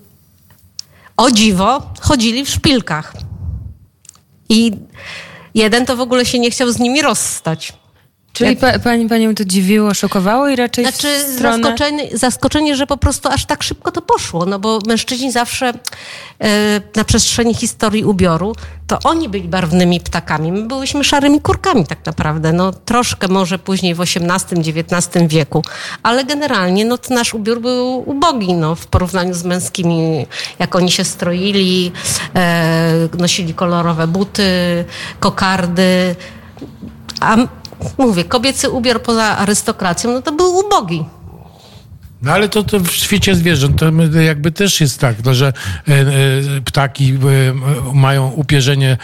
o 1.17 1.31
dziwo 1.31 1.93
chodzili 2.01 2.45
w 2.45 2.49
szpilkach. 2.49 3.13
I 4.49 4.71
jeden 5.55 5.85
to 5.85 5.97
w 5.97 6.01
ogóle 6.01 6.25
się 6.25 6.39
nie 6.39 6.51
chciał 6.51 6.71
z 6.71 6.79
nimi 6.79 7.01
rozstać. 7.01 7.73
Czyli 8.33 8.55
pa, 8.55 8.79
pani, 8.79 9.09
panią 9.09 9.35
to 9.35 9.45
dziwiło, 9.45 9.93
szokowało 9.93 10.49
i 10.49 10.55
raczej 10.55 10.85
Znaczy 10.85 11.19
stronę... 11.19 11.63
zaskoczenie, 11.63 12.17
zaskoczenie, 12.17 12.75
że 12.75 12.87
po 12.87 12.97
prostu 12.97 13.29
aż 13.29 13.45
tak 13.45 13.63
szybko 13.63 13.91
to 13.91 14.01
poszło, 14.01 14.45
no 14.45 14.59
bo 14.59 14.79
mężczyźni 14.87 15.31
zawsze 15.31 15.73
e, 16.39 16.81
na 16.95 17.03
przestrzeni 17.03 17.53
historii 17.53 18.03
ubioru, 18.03 18.55
to 18.87 18.99
oni 19.03 19.29
byli 19.29 19.47
barwnymi 19.47 19.99
ptakami. 19.99 20.51
My 20.51 20.61
byliśmy 20.61 21.03
szarymi 21.03 21.41
kurkami 21.41 21.85
tak 21.85 22.05
naprawdę, 22.05 22.53
no 22.53 22.71
troszkę 22.71 23.27
może 23.27 23.59
później 23.59 23.95
w 23.95 24.01
XVIII-XIX 24.01 25.27
wieku, 25.27 25.63
ale 26.03 26.25
generalnie 26.25 26.85
no 26.85 26.97
to 26.97 27.13
nasz 27.13 27.33
ubiór 27.33 27.61
był 27.61 28.09
ubogi, 28.09 28.53
no 28.53 28.75
w 28.75 28.87
porównaniu 28.87 29.33
z 29.33 29.43
męskimi, 29.43 30.25
jak 30.59 30.75
oni 30.75 30.91
się 30.91 31.03
stroili, 31.03 31.91
e, 32.35 33.09
nosili 33.17 33.53
kolorowe 33.53 34.07
buty, 34.07 34.85
kokardy, 35.19 36.15
a 37.19 37.37
mówię, 37.97 38.23
kobiecy 38.23 38.69
ubiór 38.69 39.01
poza 39.01 39.23
arystokracją, 39.23 40.11
no 40.11 40.21
to 40.21 40.31
był 40.31 40.55
ubogi. 40.57 41.05
No 42.23 42.31
ale 42.31 42.49
to, 42.49 42.63
to 42.63 42.79
w 42.79 42.91
świecie 42.91 43.35
zwierząt 43.35 43.79
to 43.79 43.91
jakby 44.21 44.51
też 44.51 44.81
jest 44.81 44.99
tak, 44.99 45.23
no, 45.25 45.33
że 45.33 45.47
e, 45.47 45.91
e, 45.91 46.05
ptaki 46.65 47.13
e, 47.13 47.17
mają 47.93 48.29
upierzenie 48.29 48.97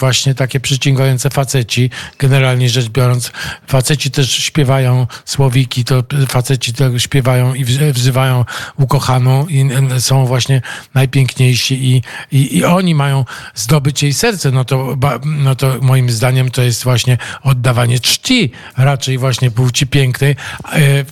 właśnie 0.00 0.34
takie 0.34 0.60
przyciągające 0.60 1.30
faceci. 1.30 1.90
Generalnie 2.18 2.70
rzecz 2.70 2.88
biorąc, 2.88 3.32
faceci 3.66 4.10
też 4.10 4.32
śpiewają 4.32 5.06
słowiki, 5.24 5.84
to 5.84 6.04
faceci 6.28 6.72
też 6.72 7.02
śpiewają 7.02 7.54
i 7.54 7.64
wzywają 7.92 8.44
ukochaną 8.76 9.46
i 9.46 9.68
są 9.98 10.26
właśnie 10.26 10.62
najpiękniejsi 10.94 11.74
i, 11.84 12.02
i, 12.32 12.56
i 12.56 12.64
oni 12.64 12.94
mają 12.94 13.24
zdobyć 13.54 14.02
jej 14.02 14.12
serce. 14.12 14.50
No 14.50 14.64
to, 14.64 14.96
no 15.24 15.54
to 15.54 15.76
moim 15.80 16.10
zdaniem 16.10 16.50
to 16.50 16.62
jest 16.62 16.84
właśnie 16.84 17.18
oddawanie 17.42 18.00
czci 18.00 18.52
raczej 18.76 19.18
właśnie 19.18 19.50
płci 19.50 19.86
pięknej 19.86 20.36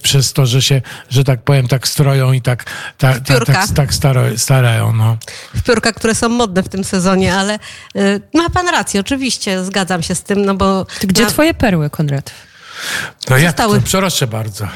przez 0.02 0.32
to, 0.32 0.46
że 0.46 0.62
się, 0.62 0.82
że 1.10 1.24
tak 1.24 1.35
tak 1.36 1.44
powiem, 1.44 1.68
tak 1.68 1.88
stroją 1.88 2.32
i 2.32 2.40
tak, 2.40 2.64
tak, 2.98 3.20
tak, 3.20 3.44
tak, 3.46 3.68
tak 3.74 3.90
starają. 4.36 4.92
No. 4.92 5.16
Piórka, 5.64 5.92
które 5.92 6.14
są 6.14 6.28
modne 6.28 6.62
w 6.62 6.68
tym 6.68 6.84
sezonie, 6.84 7.34
ale 7.34 7.58
y, 7.96 8.20
ma 8.34 8.50
pan 8.50 8.68
rację, 8.68 9.00
oczywiście, 9.00 9.64
zgadzam 9.64 10.02
się 10.02 10.14
z 10.14 10.22
tym, 10.22 10.44
no 10.44 10.54
bo... 10.54 10.86
Gdzie 11.00 11.22
na... 11.22 11.28
twoje 11.28 11.54
perły, 11.54 11.90
Konrad? 11.90 12.30
No 13.30 13.38
jak 13.38 13.56
to? 13.56 13.70
Proszę 13.90 14.26
bardzo. 14.26 14.68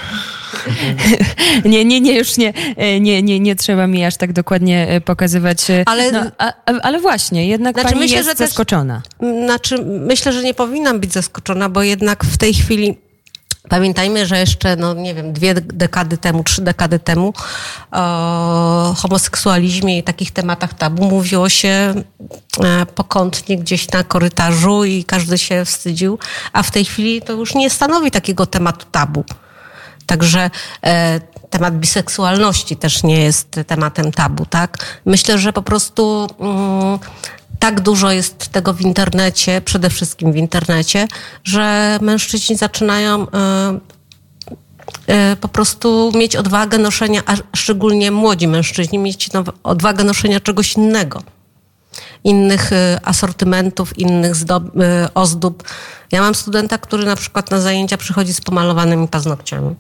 nie, 1.65 1.85
nie, 1.85 2.01
nie, 2.01 2.19
już 2.19 2.37
nie, 2.37 2.53
nie, 3.01 3.23
nie, 3.23 3.41
nie 3.41 3.57
trzeba 3.57 3.87
mi 3.87 4.05
aż 4.05 4.17
tak 4.17 4.33
dokładnie 4.33 4.89
e, 4.89 5.01
pokazywać. 5.01 5.71
E, 5.71 5.83
ale, 5.87 6.13
no, 6.13 6.25
a, 6.39 6.53
ale 6.83 7.01
właśnie, 7.01 7.47
jednak 7.47 7.75
znaczy 7.75 7.89
pani 7.89 8.01
myślę, 8.01 8.17
jest 8.17 8.29
że 8.29 8.35
zaskoczona. 8.35 9.03
Też, 9.21 9.31
znaczy, 9.45 9.85
myślę, 9.85 10.33
że 10.33 10.43
nie 10.43 10.55
powinnam 10.55 11.01
być 11.01 11.13
zaskoczona, 11.13 11.69
bo 11.69 11.83
jednak 11.83 12.25
w 12.25 12.39
tej 12.39 12.55
chwili 12.55 12.99
Pamiętajmy, 13.69 14.27
że 14.27 14.39
jeszcze, 14.39 14.77
no 14.77 14.95
nie 14.95 15.15
wiem, 15.15 15.33
dwie 15.33 15.55
dekady 15.55 16.19
temu, 16.19 16.45
trzy 16.45 16.63
dekady 16.63 16.99
temu 16.99 17.33
o 17.91 18.95
homoseksualizmie 18.99 19.99
i 19.99 20.03
takich 20.03 20.31
tematach 20.31 20.75
tabu 20.75 21.05
mówiło 21.05 21.49
się 21.49 21.69
e, 21.69 22.87
pokątnie 22.95 23.59
gdzieś 23.59 23.91
na 23.91 24.05
korytarzu 24.05 24.85
i 24.85 25.05
każdy 25.05 25.39
się 25.39 25.65
wstydził, 25.65 26.19
a 26.53 26.63
w 26.63 26.71
tej 26.71 26.85
chwili 26.85 27.23
to 27.23 27.33
już 27.33 27.55
nie 27.55 27.71
stanowi 27.71 28.11
takiego 28.11 28.47
tematu 28.47 28.87
tabu. 28.93 29.25
Także 30.07 30.51
e, 30.85 31.21
temat 31.51 31.79
biseksualności 31.79 32.77
też 32.77 33.03
nie 33.03 33.21
jest 33.21 33.51
tematem 33.67 34.13
tabu, 34.13 34.47
tak? 34.47 35.01
Myślę, 35.05 35.39
że 35.39 35.53
po 35.53 35.63
prostu 35.63 36.27
mm, 36.41 36.99
tak 37.61 37.81
dużo 37.81 38.11
jest 38.11 38.49
tego 38.49 38.73
w 38.73 38.81
internecie, 38.81 39.61
przede 39.61 39.91
wszystkim 39.91 40.33
w 40.33 40.37
internecie, 40.37 41.09
że 41.45 41.99
mężczyźni 42.03 42.57
zaczynają 42.57 43.27
e, 45.07 45.37
po 45.41 45.49
prostu 45.49 46.13
mieć 46.15 46.37
odwagę 46.37 46.79
noszenia, 46.79 47.23
a 47.27 47.35
szczególnie 47.57 48.11
młodzi 48.11 48.49
mężczyźni, 48.49 48.99
mieć 48.99 49.29
odwagę 49.63 50.05
noszenia 50.05 50.41
czegoś 50.41 50.77
innego. 50.77 51.23
Innych 52.25 52.73
e, 52.73 53.01
asortymentów, 53.05 53.99
innych 53.99 54.35
e, 54.81 55.15
ozdób. 55.15 55.63
Ja 56.13 56.21
mam 56.21 56.35
studenta, 56.35 56.79
który 56.79 57.05
na 57.05 57.17
przykład 57.17 57.51
na 57.51 57.61
zajęcia 57.61 57.97
przychodzi 57.97 58.35
z 58.35 58.41
pomalowanymi 58.41 59.09
paznokciami. 59.09 59.75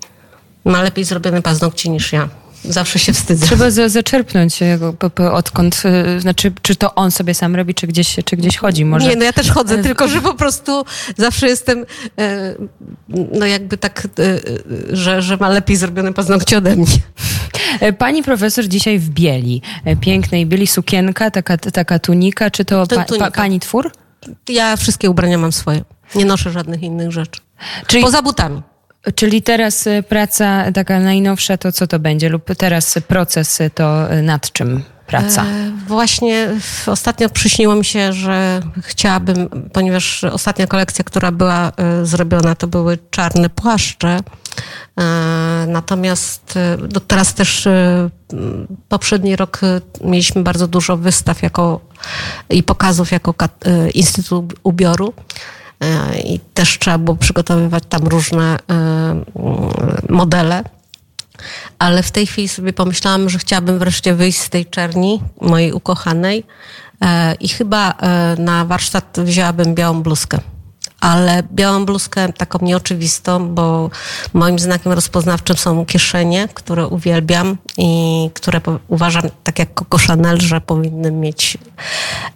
Ma 0.64 0.82
lepiej 0.82 1.04
zrobione 1.04 1.42
paznokcie 1.42 1.88
niż 1.88 2.12
ja. 2.12 2.28
Zawsze 2.64 2.98
się 2.98 3.12
wstydzę. 3.12 3.46
Trzeba 3.46 3.70
za, 3.70 3.88
zaczerpnąć 3.88 4.60
odkąd, 5.32 5.82
y, 6.16 6.20
znaczy, 6.20 6.52
czy 6.62 6.76
to 6.76 6.94
on 6.94 7.10
sobie 7.10 7.34
sam 7.34 7.56
robi, 7.56 7.74
czy 7.74 7.86
gdzieś, 7.86 8.16
czy 8.24 8.36
gdzieś 8.36 8.56
chodzi. 8.56 8.84
Może 8.84 9.08
Nie, 9.08 9.16
no 9.16 9.24
ja 9.24 9.32
też 9.32 9.50
chodzę, 9.50 9.82
tylko 9.82 10.08
że 10.08 10.20
po 10.20 10.34
prostu 10.34 10.84
zawsze 11.16 11.48
jestem, 11.48 11.86
e, 12.18 12.54
no 13.08 13.46
jakby 13.46 13.78
tak, 13.78 14.08
e, 14.18 14.22
e, 14.22 14.38
że, 14.96 15.22
że 15.22 15.36
ma 15.36 15.48
lepiej 15.48 15.76
zrobione 15.76 16.12
paznokcie 16.12 16.58
ode 16.58 16.76
mnie. 16.76 16.86
E, 17.80 17.92
Pani 17.92 18.22
profesor 18.22 18.68
dzisiaj 18.68 18.98
w 18.98 19.08
bieli, 19.10 19.62
e, 19.84 19.96
pięknej 19.96 20.46
bieli, 20.46 20.66
sukienka, 20.66 21.30
taka, 21.30 21.58
taka 21.58 21.98
tunika, 21.98 22.50
czy 22.50 22.64
to 22.64 22.86
pa, 22.86 23.04
pa, 23.18 23.30
pani 23.30 23.60
twór? 23.60 23.92
Ja 24.48 24.76
wszystkie 24.76 25.10
ubrania 25.10 25.38
mam 25.38 25.52
swoje. 25.52 25.84
Nie 26.14 26.24
noszę 26.24 26.50
żadnych 26.50 26.82
innych 26.82 27.12
rzeczy. 27.12 27.40
Czyli, 27.86 28.02
Poza 28.02 28.22
butami. 28.22 28.62
Czyli 29.14 29.42
teraz 29.42 29.86
e, 29.86 30.02
praca 30.02 30.72
taka 30.72 31.00
najnowsza, 31.00 31.56
to 31.56 31.72
co 31.72 31.86
to 31.86 31.98
będzie? 31.98 32.28
Lub 32.28 32.54
teraz 32.58 32.98
proces 33.08 33.60
e, 33.60 33.70
to 33.70 34.10
e, 34.10 34.22
nad 34.22 34.52
czym 34.52 34.82
praca? 35.06 35.44
E, 35.44 35.70
Właśnie 35.86 36.48
ostatnio 36.86 37.28
przyśniło 37.28 37.74
mi 37.74 37.84
się, 37.84 38.12
że 38.12 38.60
chciałabym, 38.82 39.48
ponieważ 39.72 40.24
ostatnia 40.24 40.66
kolekcja, 40.66 41.04
która 41.04 41.32
była 41.32 41.72
zrobiona, 42.02 42.54
to 42.54 42.66
były 42.66 42.98
czarne 43.10 43.50
płaszcze. 43.50 44.18
E, 45.00 45.02
Natomiast 45.68 46.58
no 46.94 47.00
teraz 47.00 47.34
też 47.34 47.68
poprzedni 48.88 49.36
rok 49.36 49.60
mieliśmy 50.04 50.42
bardzo 50.42 50.66
dużo 50.68 50.96
wystaw 50.96 51.42
jako, 51.42 51.80
i 52.50 52.62
pokazów 52.62 53.12
jako 53.12 53.32
kat- 53.34 53.64
Instytut 53.94 54.54
Ubioru. 54.62 55.12
I 56.24 56.40
też 56.54 56.78
trzeba 56.78 56.98
było 56.98 57.16
przygotowywać 57.16 57.84
tam 57.88 58.02
różne 58.02 58.58
e, 58.70 59.24
modele. 60.08 60.64
Ale 61.78 62.02
w 62.02 62.10
tej 62.10 62.26
chwili 62.26 62.48
sobie 62.48 62.72
pomyślałam, 62.72 63.28
że 63.28 63.38
chciałabym 63.38 63.78
wreszcie 63.78 64.14
wyjść 64.14 64.38
z 64.38 64.50
tej 64.50 64.66
czerni 64.66 65.22
mojej 65.40 65.72
ukochanej 65.72 66.44
e, 67.00 67.34
i 67.34 67.48
chyba 67.48 67.90
e, 67.90 68.36
na 68.38 68.64
warsztat 68.64 69.18
wzięłabym 69.24 69.74
białą 69.74 70.02
bluzkę. 70.02 70.38
Ale 71.00 71.42
białą 71.52 71.86
bluzkę 71.86 72.32
taką 72.32 72.58
nieoczywistą, 72.62 73.54
bo 73.54 73.90
moim 74.32 74.58
znakiem 74.58 74.92
rozpoznawczym 74.92 75.56
są 75.56 75.86
kieszenie, 75.86 76.48
które 76.54 76.86
uwielbiam 76.86 77.56
i 77.78 78.30
które 78.34 78.60
uważam, 78.88 79.22
tak 79.44 79.58
jak 79.58 79.68
Coco 79.74 79.98
Chanel, 80.06 80.40
że 80.40 80.60
powinny 80.60 81.10
mieć, 81.12 81.58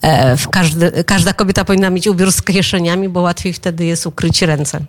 e, 0.02 0.36
każdy, 0.50 1.04
każda 1.04 1.32
kobieta 1.32 1.64
powinna 1.64 1.90
mieć 1.90 2.06
ubiór 2.06 2.32
z 2.32 2.42
kieszeniami, 2.42 3.08
bo 3.08 3.20
łatwiej 3.20 3.52
wtedy 3.52 3.84
jest 3.84 4.06
ukryć 4.06 4.42
ręce. 4.42 4.80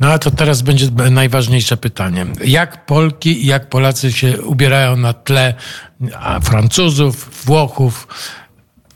No 0.00 0.12
a 0.12 0.18
to 0.18 0.30
teraz 0.30 0.62
będzie 0.62 0.86
najważniejsze 1.10 1.76
pytanie. 1.76 2.26
Jak 2.44 2.86
Polki 2.86 3.44
i 3.44 3.46
jak 3.46 3.68
Polacy 3.68 4.12
się 4.12 4.42
ubierają 4.42 4.96
na 4.96 5.12
tle 5.12 5.54
Francuzów, 6.42 7.44
Włochów, 7.44 8.08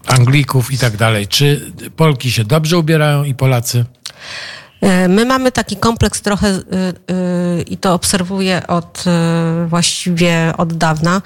Anglików 0.06 0.72
i 0.72 0.78
tak 0.78 0.96
dalej? 0.96 1.28
Czy 1.28 1.72
Polki 1.96 2.32
się 2.32 2.44
dobrze 2.44 2.78
ubierają 2.78 3.24
i 3.24 3.34
Polacy? 3.34 3.84
E, 4.80 5.08
My 5.08 5.24
mamy 5.24 5.52
taki 5.52 5.76
kompleks 5.76 6.20
trochę 6.22 6.48
y, 6.48 6.60
y, 6.60 7.62
i 7.62 7.76
to 7.76 7.94
obserwuję 7.94 8.66
od 8.66 9.04
y, 9.64 9.68
właściwie 9.68 10.52
od 10.58 10.72
dawna. 10.72 11.22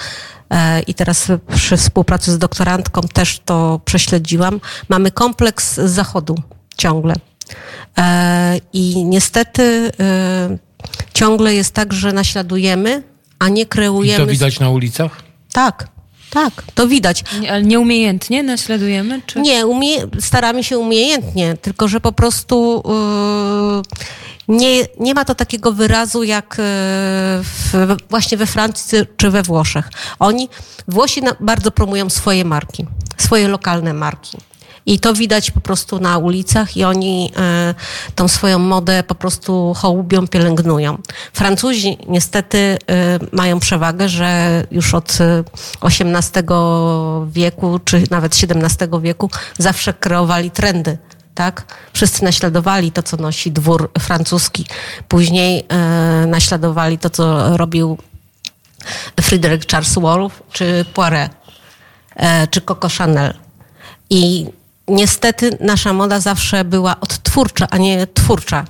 I 0.87 0.95
teraz 0.95 1.27
przy 1.55 1.77
współpracy 1.77 2.33
z 2.33 2.39
doktorantką 2.39 3.01
też 3.01 3.41
to 3.45 3.81
prześledziłam. 3.85 4.61
Mamy 4.89 5.11
kompleks 5.11 5.75
z 5.75 5.91
zachodu 5.91 6.35
ciągle. 6.77 7.15
I 8.73 9.05
niestety 9.05 9.93
ciągle 11.15 11.55
jest 11.55 11.75
tak, 11.75 11.93
że 11.93 12.13
naśladujemy, 12.13 13.03
a 13.39 13.49
nie 13.49 13.63
I 13.63 13.67
kreujemy. 13.67 14.25
to 14.25 14.31
widać 14.31 14.61
na 14.61 14.71
ulicach? 14.71 15.23
Tak, 15.53 15.89
tak, 16.31 16.53
to 16.75 16.89
widać. 16.89 17.25
Nie, 17.41 17.53
ale 17.53 17.63
nieumiejętnie 17.63 18.43
naśladujemy? 18.43 19.23
Czy... 19.27 19.41
Nie, 19.41 19.67
umie, 19.67 19.97
staramy 20.21 20.65
się 20.65 20.79
umiejętnie, 20.79 21.57
tylko 21.63 21.89
że 21.89 22.01
po 22.01 22.13
prostu 22.13 22.83
yy, 24.49 24.57
nie, 24.57 24.87
nie 25.01 25.15
ma 25.15 25.25
to 25.25 25.35
takiego 25.35 25.73
wyrazu 25.73 26.23
jak 26.23 26.57
yy, 26.59 26.65
w, 27.43 27.97
właśnie 28.11 28.39
we 28.39 28.47
Francji 28.47 28.99
czy 29.17 29.31
we 29.31 29.43
Włoszech. 29.43 29.91
Oni, 30.19 30.49
Włosi 30.89 31.23
na, 31.23 31.37
bardzo 31.41 31.71
promują 31.71 32.11
swoje 32.11 32.45
marki, 32.45 32.87
swoje 33.19 33.49
lokalne 33.49 33.95
marki. 33.95 34.39
I 34.87 35.01
to 35.01 35.15
widać 35.15 35.51
po 35.51 35.61
prostu 35.61 35.99
na 35.99 36.19
ulicach 36.19 36.77
i 36.77 36.85
oni 36.85 37.33
e, 37.37 37.75
tą 38.15 38.29
swoją 38.29 38.59
modę 38.59 39.03
po 39.03 39.15
prostu 39.15 39.75
hołubią, 39.77 40.29
pielęgnują. 40.29 40.99
Francuzi 41.33 41.99
niestety 42.09 42.59
e, 42.59 42.79
mają 43.33 43.61
przewagę, 43.61 44.09
że 44.09 44.65
już 44.71 44.95
od 44.95 45.19
e, 45.21 45.45
XVIII 45.83 46.45
wieku, 47.27 47.81
czy 47.85 48.03
nawet 48.11 48.33
XVII 48.35 49.01
wieku 49.01 49.31
zawsze 49.59 49.95
kreowali 49.95 50.51
trendy. 50.51 50.99
Tak? 51.35 51.65
Wszyscy 51.93 52.25
naśladowali 52.25 52.93
to, 52.93 53.03
co 53.03 53.17
nosi 53.17 53.53
dwór 53.53 53.91
francuski. 53.99 54.67
Później 55.09 55.67
e, 55.69 56.27
naśladowali 56.27 56.99
to, 56.99 57.11
co 57.11 57.57
robił 57.57 57.99
Fryderyk 59.21 59.71
Charles 59.71 59.95
Wolff 59.95 60.43
czy 60.53 60.85
Poiret, 60.95 61.33
e, 62.17 62.47
czy 62.47 62.61
Coco 62.61 62.89
Chanel. 62.89 63.35
I 64.11 64.47
niestety 64.89 65.59
nasza 65.61 65.93
moda 65.93 66.21
zawsze 66.21 66.65
była 66.65 67.01
odtwórcza, 67.01 67.67
a 67.71 67.79
nie 67.79 68.07
twórcza. 68.07 68.65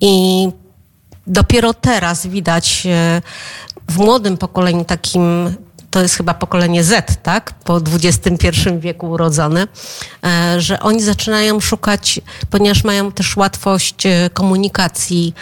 I 0.00 0.48
dopiero 1.26 1.74
teraz 1.74 2.26
widać 2.26 2.86
e, 2.86 3.22
w 3.88 3.98
młodym 3.98 4.36
pokoleniu 4.36 4.84
takim, 4.84 5.54
to 5.90 6.02
jest 6.02 6.14
chyba 6.14 6.34
pokolenie 6.34 6.84
Z, 6.84 7.22
tak? 7.22 7.52
Po 7.64 7.76
XXI 7.76 8.48
wieku 8.78 9.10
urodzone, 9.10 9.66
e, 10.24 10.60
że 10.60 10.80
oni 10.80 11.02
zaczynają 11.02 11.60
szukać, 11.60 12.20
ponieważ 12.50 12.84
mają 12.84 13.12
też 13.12 13.36
łatwość 13.36 14.06
e, 14.06 14.30
komunikacji, 14.32 15.34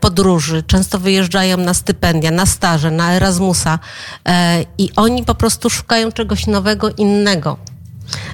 podróży, 0.00 0.62
często 0.66 0.98
wyjeżdżają 0.98 1.56
na 1.56 1.74
stypendia, 1.74 2.30
na 2.30 2.46
staże, 2.46 2.90
na 2.90 3.12
Erasmusa 3.12 3.78
i 4.78 4.90
oni 4.96 5.24
po 5.24 5.34
prostu 5.34 5.70
szukają 5.70 6.12
czegoś 6.12 6.46
nowego, 6.46 6.90
innego. 6.90 7.56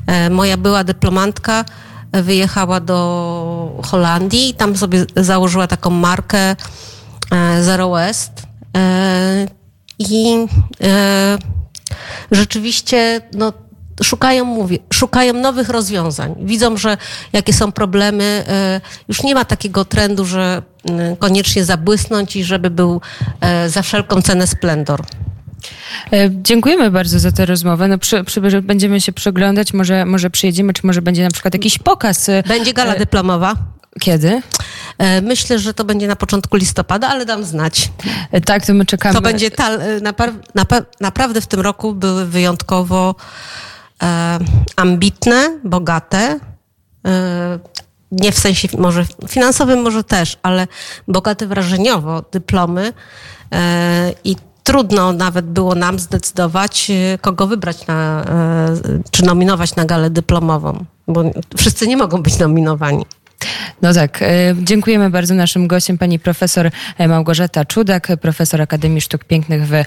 E, 0.06 0.30
Moja 0.30 0.56
była 0.56 0.84
dyplomantka 0.84 1.64
e, 2.12 2.22
wyjechała 2.22 2.80
do 2.80 3.82
Holandii 3.84 4.48
i 4.48 4.54
tam 4.54 4.76
sobie 4.76 5.04
założyła 5.16 5.66
taką 5.66 5.90
markę 5.90 6.38
e, 6.38 6.56
Zero 7.62 7.90
West. 7.90 8.32
I 9.98 10.46
rzeczywiście 12.30 13.20
no, 13.32 13.52
szukają, 14.02 14.44
mówię, 14.44 14.78
szukają 14.92 15.34
nowych 15.34 15.68
rozwiązań. 15.68 16.34
Widzą, 16.40 16.76
że 16.76 16.96
jakie 17.32 17.52
są 17.52 17.72
problemy. 17.72 18.44
Już 19.08 19.22
nie 19.22 19.34
ma 19.34 19.44
takiego 19.44 19.84
trendu, 19.84 20.24
że 20.24 20.62
mm, 20.84 21.16
koniecznie 21.16 21.64
zabłysnąć 21.64 22.37
i 22.37 22.44
żeby 22.44 22.70
był 22.70 23.00
za 23.66 23.82
wszelką 23.82 24.22
cenę 24.22 24.46
splendor. 24.46 25.02
E, 26.12 26.31
Dziękujemy 26.33 26.90
bardzo 26.90 27.18
za 27.18 27.33
tę 27.33 27.46
rozmowę. 27.46 27.88
No, 27.88 27.98
przy, 27.98 28.24
przy, 28.24 28.40
będziemy 28.62 29.00
się 29.00 29.12
przeglądać, 29.12 29.72
może, 29.72 30.04
może 30.04 30.31
przyjedziemy, 30.31 30.72
czy 30.72 30.87
może 30.87 31.02
będzie 31.02 31.24
na 31.24 31.31
przykład 31.31 31.54
jakiś 31.54 31.78
pokaz. 31.78 32.28
e, 32.28 32.42
Będzie 32.48 32.72
gala 32.72 32.94
dyplomowa. 32.94 33.54
Kiedy? 34.00 34.42
E, 34.98 35.20
Myślę, 35.22 35.59
że 35.59 35.74
to 35.74 35.85
będzie 35.85 36.07
na 36.07 36.16
początku 36.16 36.57
listopada, 36.57 37.09
ale 37.09 37.24
dam 37.26 37.44
znać. 37.44 37.90
E, 38.33 38.40
Tak, 38.40 38.66
to 38.66 38.74
my 38.74 38.87
czekamy. 38.87 39.14
To 39.14 39.20
będzie 39.20 39.50
naprawdę 41.00 41.40
w 41.40 41.46
tym 41.46 41.61
roku 41.61 41.94
były 41.94 42.26
wyjątkowo 42.26 43.14
e, 44.02 44.38
ambitne, 44.76 45.59
bogate. 45.64 46.38
E, 47.07 47.59
nie 48.12 48.33
w 48.33 48.38
sensie 48.38 48.68
może 48.78 49.04
finansowym, 49.28 49.83
może 49.83 50.04
też, 50.04 50.37
ale 50.42 50.66
bogate 51.09 51.46
wrażeniowo 51.46 52.24
dyplomy. 52.33 52.92
E, 53.52 54.12
I 54.24 54.37
trudno 54.68 55.12
nawet 55.12 55.46
było 55.46 55.74
nam 55.74 55.98
zdecydować, 55.98 56.90
e, 56.90 57.18
kogo 57.18 57.46
wybrać 57.46 57.87
na, 57.87 58.24
e, 58.24 59.00
czy 59.11 59.24
nominować 59.24 59.76
na 59.76 59.85
galę 59.85 60.11
dyplomową, 60.11 60.85
bo 61.09 61.24
wszyscy 61.57 61.87
nie 61.87 61.96
mogą 61.96 62.22
być 62.22 62.38
nominowani. 62.38 63.04
No 63.83 63.94
tak, 63.94 64.22
e, 64.22 64.54
dziękujemy 64.62 65.11
bardzo 65.11 65.35
naszym 65.35 65.66
gościem, 65.66 65.98
pani 65.98 66.18
profesor 66.18 66.70
e, 66.98 67.09
Małgorzata 67.09 67.64
Czudak, 67.64 68.09
profesor 68.20 68.62
Akademii 68.62 69.00
Sztuk 69.00 69.24
Pięknych 69.24 69.66
w 69.66 69.72
e, 69.72 69.85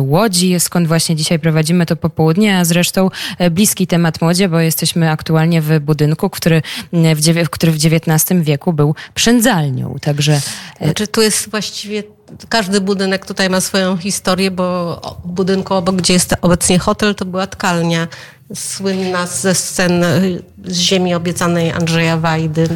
Łodzi, 0.00 0.60
skąd 0.60 0.88
właśnie 0.88 1.16
dzisiaj 1.16 1.38
prowadzimy 1.38 1.86
to 1.86 1.96
popołudnie, 1.96 2.58
a 2.58 2.64
zresztą 2.64 3.10
e, 3.38 3.50
bliski 3.50 3.86
temat 3.86 4.20
młodzie, 4.20 4.48
bo 4.48 4.60
jesteśmy 4.60 5.10
aktualnie 5.10 5.62
w 5.62 5.80
budynku, 5.80 6.30
który 6.30 6.62
w, 6.92 7.48
który 7.50 7.72
w 7.72 7.76
XIX 7.76 8.42
wieku 8.42 8.72
był 8.72 8.94
przędzalnią, 9.14 9.96
także 10.00 10.40
Znaczy, 10.80 11.06
tu 11.06 11.22
jest 11.22 11.50
właściwie 11.50 12.02
każdy 12.48 12.80
budynek 12.80 13.26
tutaj 13.26 13.50
ma 13.50 13.60
swoją 13.60 13.96
historię, 13.96 14.50
bo 14.50 15.00
w 15.24 15.28
budynku 15.28 15.74
obok, 15.74 15.96
gdzie 15.96 16.12
jest 16.12 16.34
obecnie 16.40 16.78
hotel, 16.78 17.14
to 17.14 17.24
była 17.24 17.46
tkalnia 17.46 18.08
słynna 18.54 19.26
ze 19.26 19.54
scen 19.54 20.04
z 20.64 20.78
ziemi 20.78 21.14
obiecanej 21.14 21.72
Andrzeja 21.72 22.16
Wajdy, 22.16 22.68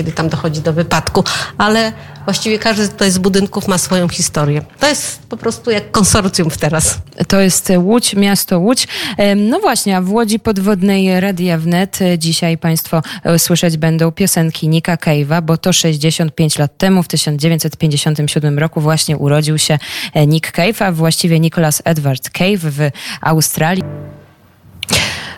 kiedy 0.00 0.12
tam 0.12 0.28
dochodzi 0.28 0.60
do 0.60 0.72
wypadku, 0.72 1.24
ale 1.58 1.92
właściwie 2.24 2.58
każdy 2.58 2.88
tutaj 2.88 3.10
z 3.10 3.18
budynków 3.18 3.68
ma 3.68 3.78
swoją 3.78 4.08
historię. 4.08 4.62
To 4.78 4.88
jest 4.88 5.22
po 5.28 5.36
prostu 5.36 5.70
jak 5.70 5.90
konsorcjum 5.90 6.50
teraz. 6.50 6.98
To 7.28 7.40
jest 7.40 7.72
Łódź, 7.78 8.14
miasto 8.14 8.58
Łódź. 8.58 8.88
No 9.36 9.60
właśnie, 9.60 9.96
a 9.96 10.00
w 10.00 10.12
Łodzi 10.12 10.38
Podwodnej 10.38 11.20
Radia 11.20 11.58
Wnet 11.58 11.98
dzisiaj 12.18 12.58
Państwo 12.58 13.02
e, 13.24 13.38
słyszeć 13.38 13.76
będą 13.76 14.12
piosenki 14.12 14.68
Nika 14.68 14.96
Cave'a, 14.96 15.42
bo 15.42 15.56
to 15.56 15.72
65 15.72 16.58
lat 16.58 16.78
temu, 16.78 17.02
w 17.02 17.08
1957 17.08 18.58
roku 18.58 18.80
właśnie 18.80 19.16
urodził 19.16 19.58
się 19.58 19.78
e, 20.14 20.26
Nick 20.26 20.52
Cave, 20.52 20.82
a 20.82 20.92
właściwie 20.92 21.40
Nicholas 21.40 21.82
Edward 21.84 22.30
Cave 22.30 22.60
w 22.60 22.90
Australii. 23.20 23.84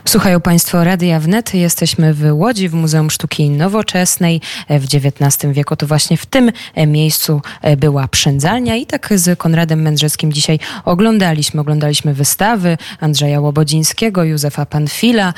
Słuchają 0.04 0.40
Państwo 0.40 0.84
Radia 0.84 1.20
Wnet. 1.20 1.54
Jesteśmy 1.54 2.14
w 2.14 2.24
Łodzi, 2.32 2.68
w 2.68 2.74
Muzeum 2.74 3.10
Sztuki 3.10 3.50
Nowoczesnej. 3.50 4.40
W 4.70 4.84
XIX 4.94 5.52
wieku 5.52 5.76
to 5.76 5.86
właśnie 5.86 6.16
w 6.16 6.26
tym 6.26 6.52
miejscu 6.86 7.42
była 7.76 8.08
przędzalnia 8.08 8.76
i 8.76 8.86
tak 8.86 9.08
z 9.14 9.38
Konradem 9.38 9.82
Mędrzeckim 9.82 10.32
dzisiaj 10.32 10.58
oglądaliśmy. 10.84 11.60
Oglądaliśmy 11.60 12.14
wystawy 12.14 12.78
Andrzeja 13.00 13.40
Łobodzińskiego, 13.40 14.24
Józefa 14.24 14.66
Panfila, 14.66 15.34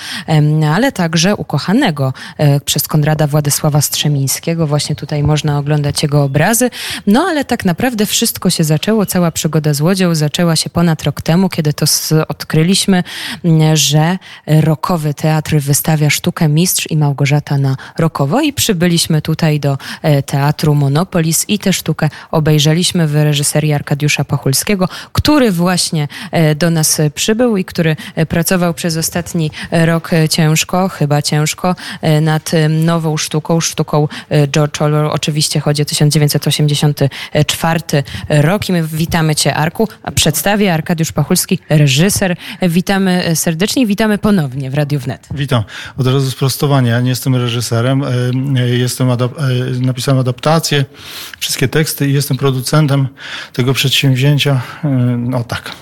ale 0.75 0.93
także 0.93 1.37
ukochanego 1.37 2.13
e, 2.39 2.61
przez 2.61 2.89
Konrada 2.89 3.27
Władysława 3.27 3.81
Strzemińskiego. 3.81 4.67
Właśnie 4.67 4.97
tutaj 4.97 5.23
można 5.23 5.59
oglądać 5.59 6.03
jego 6.03 6.23
obrazy. 6.23 6.71
No 7.07 7.23
ale 7.23 7.45
tak 7.45 7.65
naprawdę 7.65 8.07
wszystko 8.07 8.51
się 8.51 8.65
zaczęło, 8.65 9.07
cała 9.07 9.31
przygoda 9.31 9.75
z 9.75 9.81
Łodzią 9.81 10.15
zaczęła 10.15 10.57
się 10.57 10.71
ponad 10.71 11.03
rok 11.03 11.23
temu, 11.23 11.49
kiedy 11.49 11.73
to 11.73 11.87
odkryliśmy, 12.29 13.03
że 13.75 14.19
rokowy 14.61 15.15
teatr 15.15 15.57
wystawia 15.57 16.11
sztukę 16.11 16.49
Mistrz 16.49 16.91
i 16.91 16.97
Małgorzata 16.97 17.59
na 17.59 17.77
rokowo 17.99 18.41
i 18.41 18.53
przybyliśmy 18.53 19.23
tutaj 19.23 19.61
do 19.61 19.79
e, 20.03 20.23
teatru 20.23 20.75
Monopolis 20.75 21.45
i 21.49 21.59
tę 21.59 21.73
sztukę 21.73 22.09
obejrzeliśmy 22.31 23.07
w 23.07 23.15
reżyserii 23.15 23.73
Arkadiusza 23.73 24.25
Pachulskiego, 24.25 24.89
który 25.13 25.53
właśnie 25.53 26.09
e, 26.31 26.55
do 26.55 26.71
nas 26.71 27.01
przybył 27.15 27.57
i 27.57 27.65
który 27.65 27.97
e, 28.15 28.27
pracował 28.27 28.75
przez 28.75 28.97
ostatni 28.97 29.51
rok 29.71 30.11
ciężko, 30.31 30.89
chyba 30.89 31.23
ciężko, 31.23 31.77
nad 32.21 32.51
nową 32.69 33.17
sztuką, 33.17 33.61
sztuką 33.61 34.09
George 34.51 34.83
Orwell. 34.83 35.07
Oczywiście 35.07 35.61
chodzi 35.61 35.83
o 35.83 35.85
1984 35.85 37.81
rok 38.29 38.69
i 38.69 38.73
my 38.73 38.83
witamy 38.83 39.35
Cię, 39.35 39.55
Arku. 39.55 39.89
Przedstawię 40.15 40.75
Arkadiusz 40.75 41.13
Pachulski, 41.13 41.59
reżyser. 41.69 42.37
Witamy 42.63 43.37
serdecznie, 43.37 43.87
witamy 43.87 44.19
ponownie 44.19 44.44
ponownie 44.45 44.71
w 44.71 44.75
Radiu 44.75 45.01
Wnet. 45.01 45.29
Witam. 45.35 45.65
Od 45.97 46.07
razu 46.07 46.31
sprostowanie. 46.31 46.91
Ja 46.91 47.01
nie 47.01 47.11
jestem 47.11 47.37
reżyserem. 47.37 48.03
E, 48.03 48.09
e, 48.61 48.69
jestem 48.69 49.11
adap 49.11 49.39
e, 49.39 49.43
napisałem 49.81 50.21
adaptację, 50.21 50.85
wszystkie 51.39 51.69
teksty 51.69 52.09
i 52.09 52.13
jestem 52.13 52.37
producentem 52.37 53.09
tego 53.53 53.75
przedsięwzięcia. 53.75 54.63
No 55.19 55.45
tak. 55.45 55.73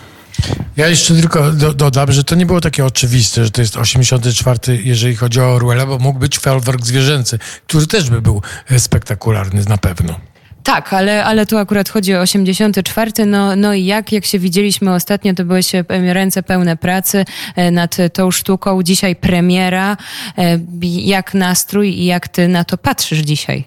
Ja 0.77 0.89
jeszcze 0.89 1.15
tylko 1.15 1.53
do, 1.53 1.75
dodam, 1.75 2.13
że 2.13 2.25
to 2.25 2.35
nie 2.35 2.47
było 2.47 2.61
takie 2.61 2.85
oczywiste, 2.85 3.45
że 3.45 3.51
to 3.51 3.61
jest 3.61 3.77
84, 3.77 4.81
jeżeli 4.85 5.17
chodzi 5.17 5.41
o 5.41 5.55
Orwella, 5.55 5.87
bo 5.87 5.99
mógł 5.99 6.19
być 6.19 6.39
Felwerk 6.39 6.87
zwierzęcy, 6.87 7.39
który 7.67 7.87
też 7.87 8.11
by 8.11 8.23
był 8.23 8.43
spektakularny 8.79 9.65
na 9.69 9.79
pewno. 9.79 10.32
Tak, 10.63 10.93
ale, 10.93 11.25
ale 11.25 11.47
tu 11.47 11.59
akurat 11.59 11.89
chodzi 11.89 12.15
o 12.15 12.21
84. 12.21 13.27
No, 13.27 13.57
no 13.57 13.75
i 13.75 13.85
jak, 13.85 14.13
jak 14.13 14.25
się 14.25 14.39
widzieliśmy 14.39 14.95
ostatnio, 14.95 15.35
to 15.35 15.45
były 15.45 15.63
się 15.63 15.85
ręce 15.89 16.43
pełne 16.43 16.77
pracy 16.77 17.25
e, 17.57 17.71
nad 17.71 17.97
tą 18.13 18.31
sztuką. 18.31 18.83
Dzisiaj 18.83 19.17
premiera. 19.17 19.97
E, 20.39 20.59
jak 20.83 21.35
nastrój 21.35 21.89
i 21.89 22.05
jak 22.05 22.29
ty 22.29 22.49
na 22.49 22.65
to 22.65 22.79
patrzysz 22.79 23.19
dzisiaj? 23.19 23.65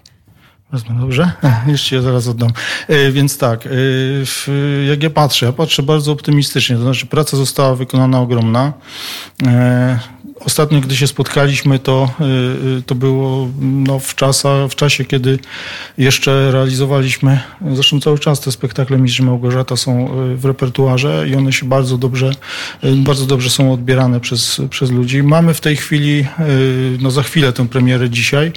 Dobrze? 1.00 1.30
Jeszcze 1.66 1.96
ja 1.96 2.02
zaraz 2.02 2.28
oddam. 2.28 2.50
E, 2.88 3.12
więc 3.12 3.38
tak, 3.38 3.68
jak 4.88 5.02
ja 5.02 5.10
patrzę, 5.10 5.46
ja 5.46 5.52
patrzę 5.52 5.82
bardzo 5.82 6.12
optymistycznie. 6.12 6.76
To 6.76 6.82
znaczy 6.82 7.06
praca 7.06 7.36
została 7.36 7.74
wykonana 7.74 8.20
ogromna. 8.20 8.72
Ostatnio, 10.40 10.80
gdy 10.80 10.96
się 10.96 11.06
spotkaliśmy, 11.06 11.78
to, 11.78 12.10
to 12.86 12.94
było 12.94 13.48
no, 13.60 13.98
w, 13.98 14.14
czasa, 14.14 14.68
w 14.68 14.74
czasie, 14.74 15.04
kiedy 15.04 15.38
jeszcze 15.98 16.50
realizowaliśmy, 16.50 17.40
zresztą 17.72 18.00
cały 18.00 18.18
czas 18.18 18.40
te 18.40 18.52
spektakle 18.52 18.98
Mistrz 18.98 19.20
Małgorzata 19.20 19.76
są 19.76 20.08
w 20.36 20.44
repertuarze 20.44 21.28
i 21.28 21.34
one 21.34 21.52
się 21.52 21.66
bardzo 21.66 21.98
dobrze, 21.98 22.30
bardzo 22.82 23.26
dobrze 23.26 23.50
są 23.50 23.72
odbierane 23.72 24.20
przez, 24.20 24.60
przez 24.70 24.90
ludzi. 24.90 25.22
Mamy 25.22 25.54
w 25.54 25.60
tej 25.60 25.76
chwili, 25.76 26.26
no 27.00 27.10
za 27.10 27.22
chwilę 27.22 27.52
tę 27.52 27.68
premierę 27.68 28.10
dzisiaj. 28.10 28.52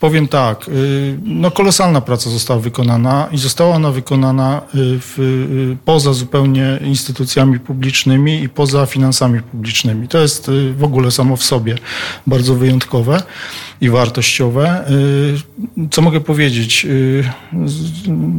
Powiem 0.00 0.28
tak, 0.28 0.68
y, 0.68 1.18
no 1.24 1.50
kolosalna 1.50 2.00
praca 2.00 2.30
została 2.30 2.60
wykonana 2.60 3.28
i 3.32 3.38
została 3.38 3.74
ona 3.74 3.90
wykonana 3.90 4.60
y, 4.74 4.98
w, 5.00 5.18
y, 5.18 5.76
poza 5.84 6.12
zupełnie 6.12 6.78
instytucjami 6.84 7.60
publicznymi 7.60 8.42
i 8.42 8.48
poza 8.48 8.86
finansami 8.86 9.40
publicznymi. 9.40 10.08
To 10.08 10.18
jest 10.18 10.50
w 10.76 10.84
ogóle 10.84 11.10
samo 11.10 11.36
w 11.36 11.44
sobie 11.44 11.78
bardzo 12.26 12.54
wyjątkowe 12.54 13.22
i 13.80 13.90
wartościowe. 13.90 14.84
Co 15.90 16.02
mogę 16.02 16.20
powiedzieć? 16.20 16.86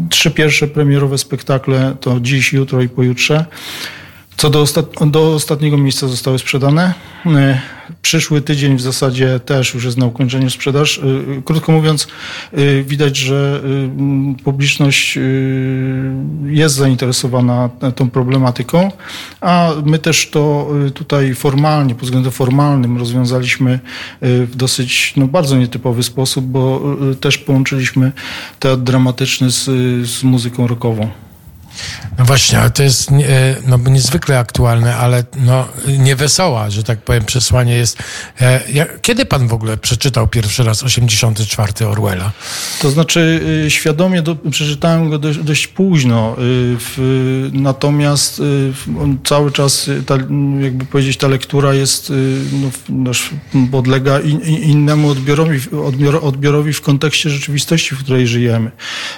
Trzy 0.10 0.32
pierwsze 0.32 0.68
premierowe 0.68 1.18
spektakle 1.18 1.96
to 2.02 2.20
dziś, 2.20 2.54
jutro 2.54 2.82
i 2.82 2.90
pojutrze. 2.90 3.46
Co 4.40 4.50
do, 4.50 4.62
ostat 4.62 4.86
do 5.06 5.34
ostatniego 5.34 5.78
miejsca 5.78 6.08
zostały 6.08 6.40
sprzedane. 6.40 6.94
E, 7.26 7.62
przyszły 8.02 8.42
tydzień 8.42 8.78
w 8.78 8.82
zasadzie 8.82 9.40
też 9.40 9.74
już 9.74 9.86
jest 9.86 9.98
na 9.98 10.06
ukończeniu 10.06 10.50
sprzedaż. 10.50 11.00
E, 11.00 11.42
krótko 11.42 11.72
mówiąc, 11.72 12.08
e, 12.54 12.84
widać, 12.84 13.18
że 13.18 13.62
publiczność 14.44 15.20
jest 16.46 16.76
zainteresowana 16.76 17.70
tą 17.96 18.10
problematyką, 18.10 18.92
a 19.42 19.72
my 19.86 20.00
też 20.00 20.30
to 20.30 20.68
tutaj 20.94 21.36
formalnie, 21.36 21.96
pod 21.96 22.04
względem 22.04 22.32
formalnym 22.32 22.98
rozwiązaliśmy 22.98 23.80
w 24.22 24.52
dosyć 24.56 25.14
no, 25.18 25.28
bardzo 25.28 25.58
nietypowy 25.58 26.04
sposób, 26.04 26.46
bo 26.46 26.82
też 27.22 27.38
połączyliśmy 27.38 28.12
teatr 28.60 28.84
dramatyczny 28.84 29.52
z, 29.52 29.64
z 30.08 30.24
muzyką 30.24 30.68
rockową. 30.68 31.29
No 32.18 32.26
właśnie, 32.26 32.60
ale 32.60 32.70
to 32.70 32.84
jest 32.84 33.12
e, 33.12 33.16
no, 33.68 33.78
niezwykle 33.78 34.40
aktualne, 34.40 34.96
ale 34.96 35.24
no, 35.36 35.68
niewesoła, 35.98 36.70
że 36.70 36.84
tak 36.84 37.02
powiem, 37.02 37.26
przesłanie 37.26 37.76
jest. 37.76 37.98
E, 38.42 38.62
kiedy 39.02 39.26
pan 39.26 39.48
w 39.48 39.54
ogóle 39.54 39.78
przeczytał 39.78 40.28
pierwszy 40.28 40.64
raz 40.64 40.84
84 40.84 41.88
Orwella? 41.88 42.32
To 42.82 42.92
znaczy, 42.92 43.42
y, 43.66 43.72
świadomie 43.72 44.22
do, 44.22 44.36
przeczytałem 44.36 45.10
go 45.10 45.20
dość, 45.20 45.40
dość 45.40 45.68
późno, 45.68 46.34
y, 46.34 46.36
w, 46.80 47.50
natomiast 47.54 48.40
y, 48.40 48.74
cały 49.24 49.52
czas, 49.52 49.90
ta, 50.06 50.18
jakby 50.60 50.86
powiedzieć, 50.86 51.18
ta 51.18 51.28
lektura 51.28 51.74
jest, 51.74 52.14
no, 52.90 53.12
podlega 53.72 54.20
in, 54.20 54.42
innemu 54.42 55.10
odbiorowi, 55.10 55.60
odbior, 55.86 56.20
odbiorowi 56.22 56.74
w 56.74 56.82
kontekście 56.82 57.30
rzeczywistości, 57.30 57.96
w 57.96 58.00
której 58.00 58.28
żyjemy. 58.28 58.72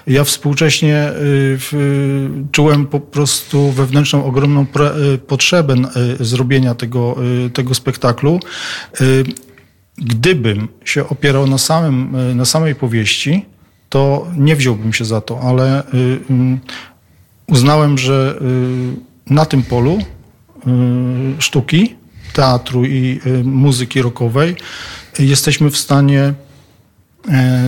Ja 0.08 0.24
współcześnie 0.24 1.10
w, 1.14 2.41
czułem 2.52 2.88
po 2.88 3.00
prostu 3.00 3.72
wewnętrzną 3.72 4.26
ogromną 4.26 4.66
y, 5.14 5.18
potrzebę 5.18 5.76
y, 6.20 6.26
zrobienia 6.26 6.76
tego, 6.76 7.16
y, 7.46 7.50
tego 7.50 7.74
spektaklu. 7.74 8.40
Gdybym 9.98 10.68
się 10.86 11.10
opierał 11.10 11.48
na, 11.48 11.58
samym, 11.58 12.16
na 12.38 12.46
samej 12.46 12.76
powieści, 12.76 13.46
to 13.90 14.28
nie 14.38 14.56
wziąłbym 14.56 14.94
się 14.94 15.06
za 15.06 15.22
to, 15.22 15.40
ale 15.42 15.84
uznałem, 17.48 17.98
że 17.98 18.40
na 19.30 19.46
tym 19.46 19.64
polu 19.64 20.00
sztuki, 21.40 21.96
teatru 22.34 22.86
i 22.86 23.20
muzyki 23.44 24.02
rockowej 24.02 24.56
jesteśmy 25.20 25.72
w 25.72 25.78
stanie 25.78 26.34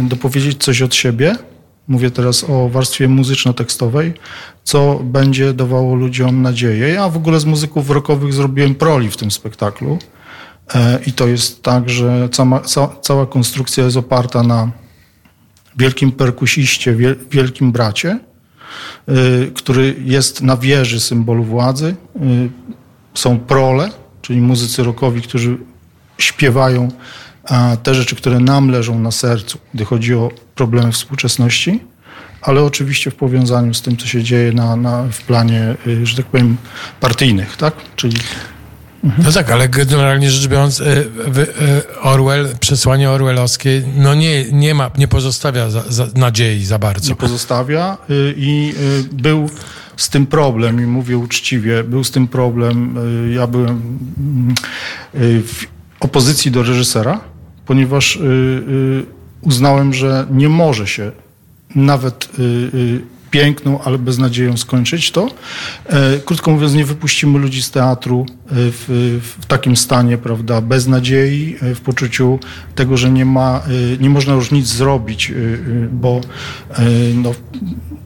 dopowiedzieć 0.03 0.63
coś 0.63 0.81
od 0.81 0.95
siebie, 0.95 1.35
Mówię 1.87 2.11
teraz 2.11 2.43
o 2.49 2.69
warstwie 2.69 3.07
muzyczno-tekstowej, 3.07 4.13
co 4.63 4.99
będzie 5.03 5.53
dawało 5.53 5.95
ludziom 5.95 6.41
nadzieję. 6.41 6.87
Ja 6.87 7.09
w 7.09 7.17
ogóle 7.17 7.39
z 7.39 7.45
muzyków 7.45 7.89
rockowych 7.89 8.33
zrobiłem 8.33 8.75
proli 8.75 9.11
w 9.11 9.17
tym 9.17 9.31
spektaklu. 9.31 9.99
E, 10.75 10.99
I 11.07 11.13
to 11.13 11.27
jest 11.27 11.63
tak, 11.63 11.89
że 11.89 12.29
cała, 12.31 12.61
cała 13.01 13.25
konstrukcja 13.25 13.83
jest 13.83 13.97
oparta 13.97 14.43
na 14.43 14.71
wielkim 15.77 16.11
perkusiście, 16.11 16.95
wielkim 17.31 17.71
bracie, 17.71 18.19
e, 19.07 19.13
który 19.53 19.95
jest 20.03 20.41
na 20.41 20.57
wieży 20.57 20.99
symbolu 20.99 21.43
władzy. 21.43 21.95
E, 22.15 22.19
są 23.13 23.39
prole, 23.39 23.89
czyli 24.21 24.41
muzycy 24.41 24.83
rockowi, 24.83 25.21
którzy 25.21 25.57
śpiewają 26.17 26.87
te 27.83 27.95
rzeczy, 27.95 28.15
które 28.15 28.39
nam 28.39 28.69
leżą 28.69 28.99
na 28.99 29.11
sercu, 29.11 29.57
gdy 29.73 29.85
chodzi 29.85 30.15
o 30.15 30.31
problemy 30.55 30.91
współczesności, 30.91 31.79
ale 32.41 32.63
oczywiście 32.63 33.11
w 33.11 33.15
powiązaniu 33.15 33.73
z 33.73 33.81
tym, 33.81 33.97
co 33.97 34.07
się 34.07 34.23
dzieje 34.23 34.51
na, 34.53 34.75
na, 34.75 35.03
w 35.11 35.21
planie, 35.21 35.75
y, 35.87 36.05
że 36.05 36.15
tak 36.17 36.25
powiem, 36.25 36.57
partyjnych, 36.99 37.57
tak? 37.57 37.73
Czyli 37.95 38.17
No 39.17 39.31
tak, 39.31 39.51
ale 39.51 39.69
generalnie 39.69 40.31
rzecz 40.31 40.47
biorąc, 40.47 40.81
wy- 41.27 41.47
e, 41.61 41.99
Orwell, 42.01 42.47
przesłanie 42.59 43.09
orwellowskie, 43.09 43.81
no 43.97 44.15
nie, 44.15 44.51
nie 44.51 44.73
ma, 44.73 44.91
nie 44.97 45.07
pozostawia 45.07 45.69
za, 45.69 45.81
za 45.91 46.07
nadziei 46.15 46.65
za 46.65 46.79
bardzo. 46.79 47.09
nie 47.09 47.15
pozostawia 47.15 47.97
y, 48.09 48.33
i 48.37 48.73
y, 49.11 49.15
był 49.15 49.49
z 49.97 50.09
tym 50.09 50.25
problem 50.27 50.81
i 50.81 50.85
mówię 50.85 51.17
uczciwie, 51.17 51.83
był 51.83 52.03
z 52.03 52.11
tym 52.11 52.27
problem. 52.27 52.97
y, 53.29 53.33
Ja 53.33 53.47
byłem 53.47 53.69
mm, 54.17 54.55
y, 55.15 55.41
w 55.43 55.65
opozycji 55.99 56.51
do 56.51 56.63
reżysera, 56.63 57.19
ponieważ 57.65 58.15
y, 58.15 58.19
y, 58.19 59.05
uznałem, 59.43 59.93
że 59.93 60.27
nie 60.31 60.49
może 60.49 60.87
się 60.87 61.11
nawet 61.75 62.29
y, 62.39 62.41
y, 62.41 63.13
piękną, 63.33 63.81
ale 63.81 63.97
beznadzieją 63.97 64.57
skończyć 64.57 65.11
to. 65.11 65.29
E, 65.85 66.19
Krótko 66.25 66.51
mówiąc, 66.51 66.73
nie 66.73 66.85
wypuścimy 66.85 67.39
ludzi 67.39 67.63
z 67.63 67.71
teatru 67.71 68.25
e, 68.29 68.45
w, 68.49 69.19
w 69.41 69.45
takim 69.45 69.75
stanie, 69.75 70.17
prawda, 70.17 70.61
bez 70.61 70.87
nadziei, 70.87 71.55
e, 71.61 71.75
w 71.75 71.81
poczuciu 71.81 72.39
tego, 72.75 72.97
że 72.97 73.11
nie 73.11 73.25
ma, 73.25 73.61
nie 73.99 74.09
można 74.09 74.33
już 74.33 74.51
nic 74.51 74.67
zrobić, 74.67 75.31
bo 75.91 76.21
no, 77.15 77.31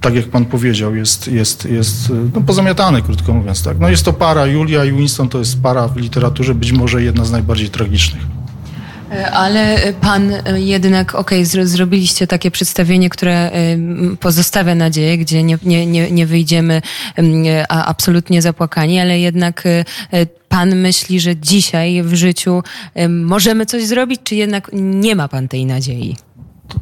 tak 0.01 0.15
jak 0.15 0.25
pan 0.25 0.45
powiedział, 0.45 0.95
jest, 0.95 1.27
jest, 1.27 1.65
jest 1.65 2.13
no, 2.35 2.41
pozamiatany, 2.41 3.01
krótko 3.01 3.33
mówiąc. 3.33 3.63
Tak. 3.63 3.79
No, 3.79 3.89
jest 3.89 4.05
to 4.05 4.13
para, 4.13 4.45
Julia 4.45 4.85
i 4.85 4.91
Winston 4.91 5.29
to 5.29 5.39
jest 5.39 5.61
para 5.61 5.87
w 5.87 5.97
literaturze, 5.97 6.55
być 6.55 6.71
może 6.71 7.03
jedna 7.03 7.25
z 7.25 7.31
najbardziej 7.31 7.69
tragicznych. 7.69 8.36
E, 9.11 9.31
Ale 9.31 9.93
pan 10.01 10.31
e, 10.31 10.61
jednak, 10.61 11.15
okej, 11.15 11.45
zro, 11.45 11.65
zrobiliście 11.65 12.27
takie 12.27 12.51
przedstawienie, 12.51 13.09
które 13.09 13.51
e, 13.51 13.77
pozostawia 14.19 14.75
nadzieję, 14.75 15.17
gdzie 15.17 15.43
nie, 15.43 15.57
nie, 15.63 16.11
nie, 16.11 16.25
wyjdziemy 16.25 16.81
absolutnie 17.69 18.41
zapłakani, 18.41 18.99
ale 18.99 19.19
jednak 19.19 19.65
e, 19.65 19.85
e, 20.11 20.25
pan 20.49 20.75
myśli, 20.75 21.19
że 21.19 21.35
dzisiaj 21.35 22.03
w 22.03 22.13
życiu 22.13 22.63
e, 22.93 23.09
możemy 23.09 23.65
coś 23.65 23.85
zrobić, 23.85 24.21
czy 24.23 24.35
jednak 24.35 24.69
nie 24.73 25.15
ma 25.15 25.27
pan 25.27 25.47
tej 25.47 25.65
nadziei? 25.65 26.15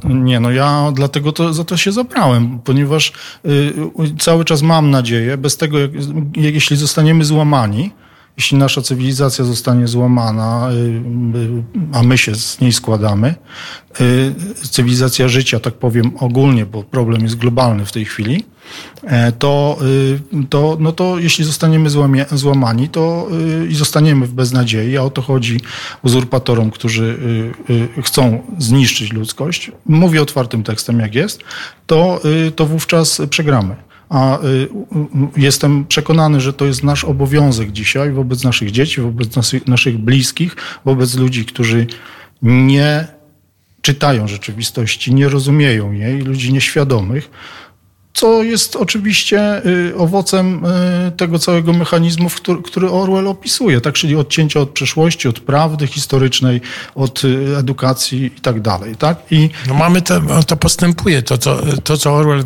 Nie, 0.04 0.40
no 0.40 0.52
ja 0.52 0.92
dlatego 0.94 1.32
to, 1.32 1.54
za 1.54 1.64
to 1.64 1.78
się 1.78 1.92
zabrałem, 1.92 2.60
ponieważ 2.60 3.14
y, 3.46 3.74
cały 4.20 4.46
czas 4.46 4.62
mam 4.62 4.92
nadzieję, 4.92 5.38
bez 5.38 5.58
tego, 5.58 5.80
jak, 5.80 5.92
jeśli 6.36 6.78
zostaniemy 6.78 7.26
złamani, 7.26 7.92
jeśli 8.38 8.58
nasza 8.58 8.82
cywilizacja 8.82 9.46
zostanie 9.46 9.88
złamana, 9.88 10.70
y, 10.72 10.76
y, 11.38 11.64
a 11.94 12.04
my 12.04 12.18
się 12.18 12.36
z 12.36 12.60
niej 12.62 12.74
składamy, 12.74 13.36
y, 14.02 14.34
cywilizacja 14.70 15.28
życia, 15.28 15.60
tak 15.60 15.74
powiem 15.74 16.12
ogólnie, 16.20 16.66
bo 16.66 16.84
problem 16.84 17.24
jest 17.24 17.36
globalny 17.36 17.86
w 17.86 17.92
tej 17.92 18.06
chwili, 18.06 18.44
e, 19.04 19.32
to, 19.32 19.78
to, 20.50 20.78
no 20.80 20.92
to 20.92 21.20
jeśli 21.20 21.46
zostaniemy 21.46 21.90
złamie, 21.90 22.26
złamani 22.32 22.90
to 22.90 23.28
i 23.70 23.76
zostaniemy 23.76 24.28
w 24.28 24.34
beznadziei, 24.34 24.98
a 24.98 25.02
o 25.02 25.10
to 25.10 25.22
chodzi 25.22 25.60
uzurpatorom, 26.04 26.72
którzy 26.72 27.18
chcą 28.04 28.42
zniszczyć 28.58 29.14
ludzkość, 29.14 29.72
mówię 29.86 30.22
otwartym 30.22 30.64
tekstem 30.64 31.00
jak 31.00 31.16
jest, 31.16 31.40
to, 31.88 32.22
to 32.56 32.66
wówczas 32.66 33.22
przegramy. 33.30 33.76
A 34.10 34.40
y, 34.40 34.48
y, 34.48 34.68
jestem 35.38 35.86
przekonany, 35.86 36.42
że 36.42 36.54
to 36.54 36.66
jest 36.66 36.84
nasz 36.84 37.04
obowiązek 37.04 37.72
dzisiaj 37.72 38.12
wobec 38.12 38.44
naszych 38.44 38.72
dzieci, 38.72 39.02
wobec 39.02 39.36
naszych, 39.36 39.68
naszych 39.68 39.98
bliskich, 39.98 40.56
wobec 40.86 41.16
ludzi, 41.16 41.46
którzy 41.46 41.88
nie 42.42 43.08
czytają 43.82 44.28
rzeczywistości, 44.28 45.14
nie 45.14 45.30
rozumieją 45.30 45.92
jej, 45.92 46.22
ludzi 46.22 46.54
nieświadomych, 46.54 47.30
co 48.16 48.44
jest 48.44 48.76
oczywiście 48.76 49.66
y, 49.66 49.98
owocem 49.98 50.66
y, 50.66 51.12
tego 51.12 51.40
całego 51.40 51.74
mechanizmu, 51.74 52.30
który, 52.66 52.90
Orwell 52.90 53.28
opisuje, 53.28 53.82
tak, 53.82 53.94
czyli 53.94 54.16
odcięcia 54.16 54.60
od 54.60 54.70
przeszłości, 54.70 55.28
od 55.28 55.40
prawdy 55.40 55.88
historycznej, 55.88 56.62
od 56.96 57.24
y, 57.24 57.58
edukacji 57.58 58.26
i 58.26 58.42
tak 58.42 58.62
dalej. 58.62 58.96
Tak? 58.96 59.18
I 59.32 59.50
No 59.68 59.74
mamy 59.74 60.02
to, 60.02 60.20
no 60.20 60.44
to 60.44 60.58
postępuje, 60.58 61.22
to 61.22 61.38
co, 61.38 61.62
to 61.84 61.98
co 61.98 62.14
Orwell 62.14 62.44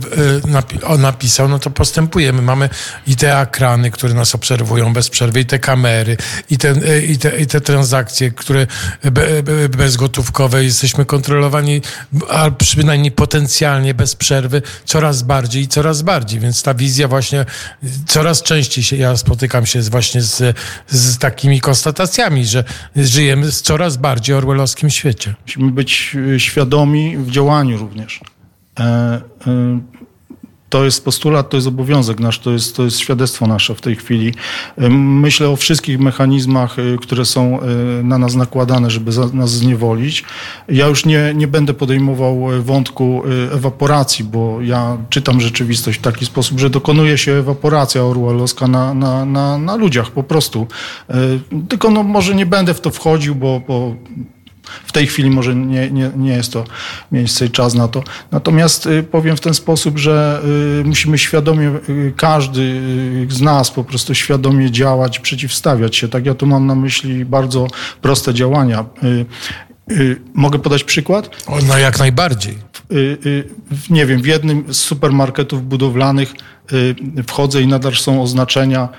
napisał, 0.99 1.49
no 1.49 1.59
to 1.59 1.69
postępuje. 1.69 2.33
My 2.33 2.41
mamy 2.41 2.69
i 3.07 3.15
te 3.15 3.41
ekrany, 3.41 3.91
które 3.91 4.13
nas 4.13 4.35
obserwują 4.35 4.93
bez 4.93 5.09
przerwy, 5.09 5.39
i 5.39 5.45
te 5.45 5.59
kamery, 5.59 6.17
i 6.49 6.57
te, 6.57 6.75
i 7.07 7.17
te, 7.17 7.41
i 7.41 7.47
te 7.47 7.61
transakcje, 7.61 8.31
które 8.31 8.67
be, 9.03 9.43
be, 9.43 9.69
bezgotówkowe, 9.69 10.63
jesteśmy 10.63 11.05
kontrolowani, 11.05 11.81
a 12.29 12.51
przynajmniej 12.51 13.11
potencjalnie 13.11 13.93
bez 13.93 14.15
przerwy, 14.15 14.61
coraz 14.85 15.23
bardziej 15.23 15.58
i 15.59 15.67
coraz 15.67 16.01
bardziej, 16.01 16.39
więc 16.39 16.63
ta 16.63 16.73
wizja 16.73 17.07
właśnie 17.07 17.45
coraz 18.05 18.43
częściej 18.43 18.83
się, 18.83 18.95
ja 18.95 19.17
spotykam 19.17 19.65
się 19.65 19.81
z, 19.81 19.89
właśnie 19.89 20.21
z, 20.21 20.57
z 20.87 21.17
takimi 21.17 21.61
konstatacjami, 21.61 22.45
że 22.45 22.63
żyjemy 22.95 23.51
w 23.51 23.61
coraz 23.61 23.97
bardziej 23.97 24.35
orwellowskim 24.35 24.89
świecie. 24.89 25.35
Musimy 25.45 25.71
być 25.71 26.15
y, 26.15 26.39
świadomi 26.39 27.17
w 27.17 27.31
działaniu 27.31 27.77
również. 27.77 28.19
E, 28.79 28.83
e, 28.83 29.21
To 30.69 30.85
jest 30.85 31.05
postulat, 31.05 31.49
to 31.49 31.57
jest 31.57 31.67
obowiązek 31.67 32.19
nasz, 32.19 32.39
to 32.39 32.51
jest, 32.51 32.75
to 32.75 32.83
jest 32.83 32.99
świadectwo 32.99 33.47
nasze 33.47 33.75
w 33.75 33.81
tej 33.81 33.95
chwili. 33.95 34.33
Myślę 34.99 35.49
o 35.49 35.55
wszystkich 35.55 35.99
mechanizmach, 35.99 36.79
y, 36.79 36.97
które 37.01 37.25
są 37.25 37.59
y, 37.61 38.03
na 38.03 38.17
nas 38.17 38.35
nakładane, 38.35 38.89
żeby 38.89 39.11
nas 39.33 39.51
zniewolić. 39.51 40.23
Ja 40.67 40.87
już 40.87 41.05
nie, 41.05 41.33
nie 41.35 41.47
będę 41.47 41.73
podejmował 41.73 42.53
y, 42.53 42.61
wątku 42.61 43.21
ewaporacji, 43.53 44.25
bo 44.25 44.61
ja 44.61 44.97
czytam 45.09 45.41
rzeczywistość 45.41 45.99
w 45.99 46.01
taki 46.01 46.25
sposób, 46.25 46.59
że 46.59 46.69
dokonuje 46.69 47.17
się 47.17 47.31
ewaporacja 47.31 48.03
orwellowska 48.03 48.67
na, 48.67 48.93
na, 48.93 49.25
na, 49.25 49.57
na 49.57 49.75
ludziach 49.75 50.11
po 50.11 50.23
prostu. 50.23 50.67
Tylko 51.69 51.91
no, 51.91 52.03
może 52.03 52.35
nie 52.35 52.45
będę 52.45 52.73
w 52.73 52.81
to 52.81 52.91
wchodził, 52.91 53.35
bo, 53.35 53.61
bo 53.67 53.95
w 54.85 54.91
tej 54.91 55.07
chwili 55.07 55.29
może 55.29 55.55
nie, 55.55 55.91
nie, 55.91 56.11
nie 56.17 56.31
jest 56.31 56.53
to 56.53 56.63
miejsce 57.11 57.45
i 57.45 57.49
czas 57.49 57.73
na 57.73 57.87
to. 57.87 58.03
Natomiast 58.31 58.85
y, 58.85 59.03
powiem 59.03 59.37
w 59.37 59.39
ten 59.39 59.53
sposób, 59.53 59.97
że 59.97 60.41
y, 60.81 60.83
musimy 60.83 61.17
świadomie, 61.17 61.71
y, 61.89 62.13
każdy 62.17 62.81
z 63.29 63.41
nas 63.41 63.71
po 63.71 63.83
prostu 63.83 64.15
świadomie 64.15 64.71
działać, 64.71 65.19
przeciwstawiać 65.19 65.95
się. 65.95 66.07
Tak 66.07 66.25
ja 66.25 66.33
tu 66.33 66.45
mam 66.47 66.67
na 66.67 66.75
myśli 66.75 67.25
bardzo 67.25 67.67
proste 68.01 68.33
działania. 68.33 68.85
Mogę 70.33 70.59
podać 70.59 70.83
przykład? 70.83 71.29
No 71.67 71.77
jak 71.77 71.99
najbardziej. 71.99 72.57
nie 73.89 74.05
wiem, 74.05 74.21
w 74.21 74.25
jednym 74.25 74.73
z 74.73 74.77
supermarketów 74.77 75.67
budowlanych 75.67 76.33
wchodzę 77.27 77.61
i 77.61 77.67
nadal 77.67 77.95
są 77.95 78.21
oznaczenia 78.21 78.89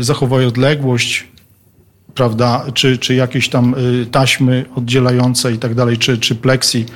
zachowaj 0.00 0.46
odległość, 0.46 1.33
prawda, 2.14 2.64
czy, 2.74 2.98
czy 2.98 3.14
jakieś 3.14 3.48
tam 3.48 3.74
y, 4.02 4.06
taśmy 4.06 4.64
oddzielające 4.74 5.52
i 5.52 5.58
tak 5.58 5.74
dalej, 5.74 5.98
czy, 5.98 6.18
czy 6.18 6.34
pleksi, 6.34 6.86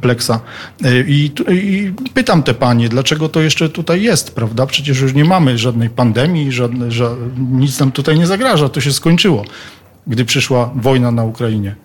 pleksa. 0.00 0.40
Y, 0.86 1.04
I, 1.08 1.30
I 1.50 1.92
pytam 2.14 2.42
te 2.42 2.54
panie, 2.54 2.88
dlaczego 2.88 3.28
to 3.28 3.40
jeszcze 3.40 3.68
tutaj 3.68 4.02
jest, 4.02 4.34
prawda? 4.34 4.66
Przecież 4.66 5.00
już 5.00 5.14
nie 5.14 5.24
mamy 5.24 5.58
żadnej 5.58 5.90
pandemii, 5.90 6.52
żadne, 6.52 6.90
ża, 6.90 7.10
nic 7.50 7.80
nam 7.80 7.92
tutaj 7.92 8.18
nie 8.18 8.26
zagraża, 8.26 8.68
to 8.68 8.80
się 8.80 8.92
skończyło, 8.92 9.44
gdy 10.06 10.24
przyszła 10.24 10.70
wojna 10.74 11.10
na 11.10 11.24
Ukrainie. 11.24 11.76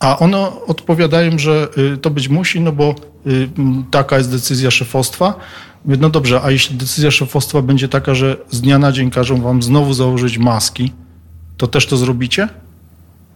A 0.00 0.18
one 0.18 0.38
odpowiadają, 0.66 1.38
że 1.38 1.68
y, 1.94 1.96
to 1.96 2.10
być 2.10 2.28
musi, 2.28 2.60
no 2.60 2.72
bo 2.72 2.94
taka 3.90 4.18
jest 4.18 4.30
decyzja 4.30 4.70
szefostwa. 4.70 5.34
No 5.84 6.10
dobrze, 6.10 6.40
a 6.42 6.50
jeśli 6.50 6.76
decyzja 6.76 7.10
szefostwa 7.10 7.62
będzie 7.62 7.88
taka, 7.88 8.14
że 8.14 8.36
z 8.50 8.60
dnia 8.60 8.78
na 8.78 8.92
dzień 8.92 9.10
każą 9.10 9.40
wam 9.40 9.62
znowu 9.62 9.92
założyć 9.92 10.38
maski, 10.38 10.92
to 11.56 11.66
też 11.66 11.86
to 11.86 11.96
zrobicie? 11.96 12.48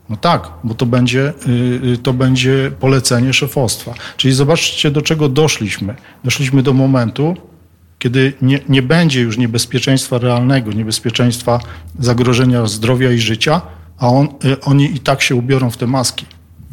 No 0.09 0.17
tak, 0.17 0.51
bo 0.65 0.75
to 0.75 0.87
będzie, 0.87 1.33
y, 1.49 1.87
y, 1.95 1.99
to 1.99 2.13
będzie 2.13 2.71
polecenie 2.81 3.33
szefostwa. 3.33 3.95
Czyli 4.17 4.35
zobaczcie, 4.35 4.91
do 4.91 5.03
czego 5.03 5.29
doszliśmy. 5.29 5.95
Doszliśmy 6.25 6.63
do 6.63 6.73
momentu, 6.73 7.37
kiedy 7.99 8.33
nie, 8.43 8.61
nie 8.69 8.83
będzie 8.83 9.21
już 9.21 9.39
niebezpieczeństwa 9.39 10.19
realnego, 10.19 10.73
niebezpieczeństwa 10.73 11.61
zagrożenia 11.99 12.67
zdrowia 12.67 13.13
i 13.13 13.19
życia, 13.19 13.61
a 13.99 14.09
on, 14.09 14.29
y, 14.45 14.61
oni 14.61 14.95
i 14.95 15.01
tak 15.01 15.23
się 15.23 15.35
ubiorą 15.35 15.71
w 15.71 15.77
te 15.77 15.87
maski. 15.87 16.27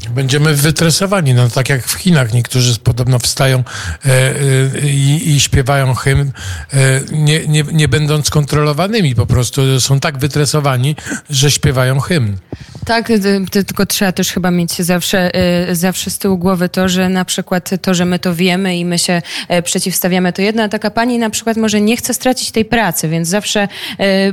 Będziemy 0.10 0.56
wytresowani, 0.56 1.34
no 1.34 1.50
tak 1.50 1.70
jak 1.70 1.88
w 1.88 1.94
Chinach 1.94 2.34
niektórzy 2.34 2.80
podobno 2.80 3.20
wstają 3.20 3.64
e, 4.06 4.10
e, 4.10 4.90
i, 5.26 5.40
śpiewają 5.40 5.94
hymn, 5.96 6.32
e, 6.74 7.02
nie, 7.12 7.48
nie, 7.48 7.64
nie 7.74 7.88
będąc 7.88 8.30
kontrolowanymi 8.30 9.16
po 9.16 9.26
prostu. 9.26 9.80
Są 9.80 10.00
tak 10.00 10.18
wytresowani, 10.18 10.96
że 11.30 11.52
śpiewają 11.52 12.00
hymn. 12.00 12.38
Tak, 12.86 13.10
y, 13.10 13.14
y, 13.14 13.64
tylko 13.64 13.86
trzeba 13.86 14.12
też 14.12 14.32
chyba 14.32 14.52
mieć 14.52 14.82
zawsze, 14.82 15.32
y, 15.70 15.76
zawsze 15.76 16.10
z 16.10 16.18
tyłu 16.18 16.38
głowy 16.38 16.70
to, 16.70 16.90
że 16.90 17.10
na 17.10 17.26
przykład 17.26 17.70
to, 17.82 17.94
że 17.94 18.06
my 18.06 18.20
to 18.20 18.36
wiemy 18.36 18.78
i 18.78 18.86
my 18.86 19.00
się 19.00 19.22
e, 19.48 19.62
przeciwstawiamy, 19.62 20.34
to 20.34 20.42
jedna 20.42 20.70
taka 20.70 20.92
pani 20.92 21.18
na 21.18 21.30
przykład 21.30 21.58
może 21.58 21.82
nie 21.82 21.98
chce 21.98 22.14
stracić 22.14 22.52
tej 22.52 22.66
pracy, 22.66 23.10
więc 23.10 23.28
zawsze, 23.28 23.68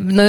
no, 0.00 0.22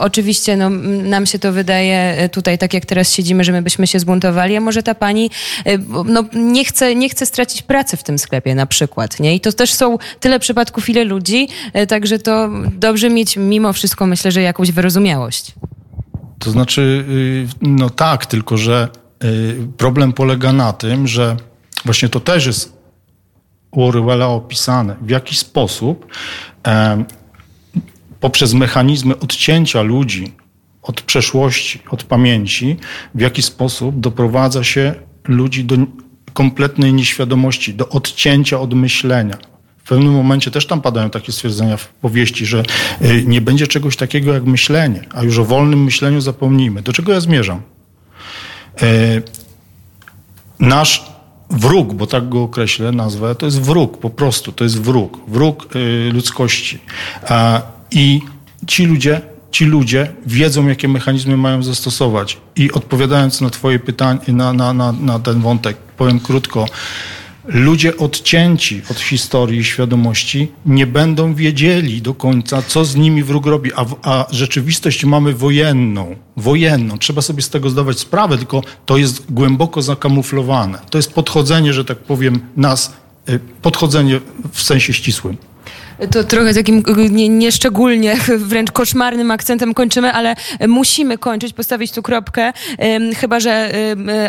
oczywiście 0.00 0.56
no, 0.56 0.70
nam 1.04 1.26
się 1.26 1.38
to 1.38 1.52
wydaje 1.52 1.96
e, 1.96 2.28
tutaj, 2.28 2.58
tak 2.58 2.74
jak 2.74 2.86
teraz 2.86 3.12
siedzimy, 3.12 3.44
że 3.44 3.52
my 3.52 3.62
byśmy 3.62 3.86
się 3.86 3.98
zbuntowali, 3.98 4.56
a 4.56 4.60
może 4.60 4.79
może 4.80 4.82
ta 4.82 4.94
pani 4.94 5.30
y, 5.66 5.78
no, 6.04 6.24
nie, 6.32 6.64
chce, 6.64 6.94
nie 6.94 7.08
chce 7.08 7.26
stracić 7.26 7.62
pracy 7.62 7.96
w 7.96 8.02
tym 8.02 8.18
sklepie 8.18 8.54
na 8.54 8.66
przykład. 8.66 9.20
Nie? 9.20 9.34
I 9.34 9.40
to 9.40 9.52
też 9.52 9.74
są 9.74 9.98
tyle 10.20 10.40
przypadków, 10.40 10.88
ile 10.88 11.04
ludzi, 11.04 11.48
y, 11.76 11.86
także 11.86 12.18
to 12.18 12.50
dobrze 12.72 13.10
mieć 13.10 13.36
mimo 13.36 13.72
wszystko, 13.72 14.06
myślę, 14.06 14.32
że 14.32 14.42
jakąś 14.42 14.72
wyrozumiałość. 14.72 15.54
To 16.38 16.50
znaczy, 16.50 17.04
y, 17.08 17.48
no 17.62 17.90
tak, 17.90 18.26
tylko 18.26 18.56
że 18.56 18.88
problem 19.76 20.12
polega 20.12 20.52
na 20.52 20.72
tym, 20.72 21.06
że 21.06 21.36
właśnie 21.84 22.08
to 22.08 22.20
też 22.20 22.46
jest 22.46 22.72
u 23.70 23.84
Orwella 23.84 24.28
opisane, 24.28 24.96
w 25.02 25.10
jaki 25.10 25.36
sposób 25.36 26.06
poprzez 28.20 28.54
mechanizmy 28.54 29.18
odcięcia 29.18 29.82
ludzi 29.82 30.32
od 30.90 31.02
przeszłości, 31.02 31.80
od 31.90 32.04
pamięci, 32.04 32.76
w 33.14 33.20
jaki 33.20 33.42
sposób 33.42 34.00
doprowadza 34.00 34.64
się 34.64 34.94
ludzi 35.28 35.64
do 35.64 35.76
kompletnej 36.32 36.92
nieświadomości, 36.92 37.74
do 37.74 37.88
odcięcia 37.88 38.60
od 38.60 38.74
myślenia. 38.74 39.36
W 39.84 39.88
pewnym 39.88 40.12
momencie 40.12 40.50
też 40.50 40.66
tam 40.66 40.80
padają 40.80 41.10
takie 41.10 41.32
stwierdzenia 41.32 41.76
w 41.76 41.88
powieści, 41.88 42.46
że 42.46 42.62
y, 43.02 43.24
nie 43.26 43.40
będzie 43.40 43.66
czegoś 43.66 43.96
takiego 43.96 44.32
jak 44.34 44.44
myślenie, 44.44 45.04
a 45.14 45.22
już 45.22 45.38
o 45.38 45.44
wolnym 45.44 45.84
myśleniu 45.84 46.20
zapomnijmy. 46.20 46.82
Do 46.82 46.92
czego 46.92 47.12
ja 47.12 47.20
zmierzam? 47.20 47.62
Y, 48.82 49.22
nasz 50.60 51.04
wróg, 51.50 51.94
bo 51.94 52.06
tak 52.06 52.28
go 52.28 52.42
określę, 52.42 52.92
nazwę, 52.92 53.34
to 53.34 53.46
jest 53.46 53.60
wróg, 53.60 53.98
po 53.98 54.10
prostu, 54.10 54.52
to 54.52 54.64
jest 54.64 54.80
wróg, 54.80 55.20
wróg 55.28 55.76
y, 55.76 56.10
ludzkości. 56.12 56.78
I 57.90 58.20
ci 58.66 58.86
ludzie, 58.86 59.20
ci 59.50 59.64
ludzie 59.64 60.12
wiedzą, 60.26 60.68
jakie 60.68 60.88
mechanizmy 60.88 61.36
mają 61.36 61.62
zastosować. 61.62 62.38
I 62.56 62.72
odpowiadając 62.72 63.40
na 63.40 63.50
twoje 63.50 63.78
pytanie, 63.78 64.20
na, 64.28 64.52
na, 64.52 64.72
na, 64.72 64.92
na 64.92 65.18
ten 65.18 65.40
wątek, 65.40 65.76
powiem 65.76 66.20
krótko, 66.20 66.66
ludzie 67.44 67.96
odcięci 67.96 68.82
od 68.90 69.00
historii 69.00 69.60
i 69.60 69.64
świadomości 69.64 70.52
nie 70.66 70.86
będą 70.86 71.34
wiedzieli 71.34 72.02
do 72.02 72.14
końca, 72.14 72.62
co 72.62 72.84
z 72.84 72.96
nimi 72.96 73.22
wróg 73.22 73.46
robi, 73.46 73.70
a, 73.74 73.86
a 74.02 74.26
rzeczywistość 74.30 75.04
mamy 75.04 75.34
wojenną. 75.34 76.16
Wojenną. 76.36 76.98
Trzeba 76.98 77.22
sobie 77.22 77.42
z 77.42 77.50
tego 77.50 77.70
zdawać 77.70 77.98
sprawę, 77.98 78.38
tylko 78.38 78.62
to 78.86 78.98
jest 78.98 79.32
głęboko 79.32 79.82
zakamuflowane. 79.82 80.78
To 80.90 80.98
jest 80.98 81.12
podchodzenie, 81.12 81.72
że 81.72 81.84
tak 81.84 81.98
powiem, 81.98 82.40
nas, 82.56 82.92
y, 83.28 83.40
podchodzenie 83.62 84.20
w 84.52 84.62
sensie 84.62 84.92
ścisłym. 84.92 85.36
To 86.10 86.24
trochę 86.24 86.54
takim 86.54 86.82
nieszczególnie, 87.38 88.14
nie 88.30 88.38
wręcz 88.38 88.72
koszmarnym 88.72 89.30
akcentem 89.30 89.74
kończymy, 89.74 90.12
ale 90.12 90.36
musimy 90.68 91.18
kończyć, 91.18 91.52
postawić 91.52 91.92
tu 91.92 92.02
kropkę. 92.02 92.52
Chyba, 93.16 93.40
że 93.40 93.72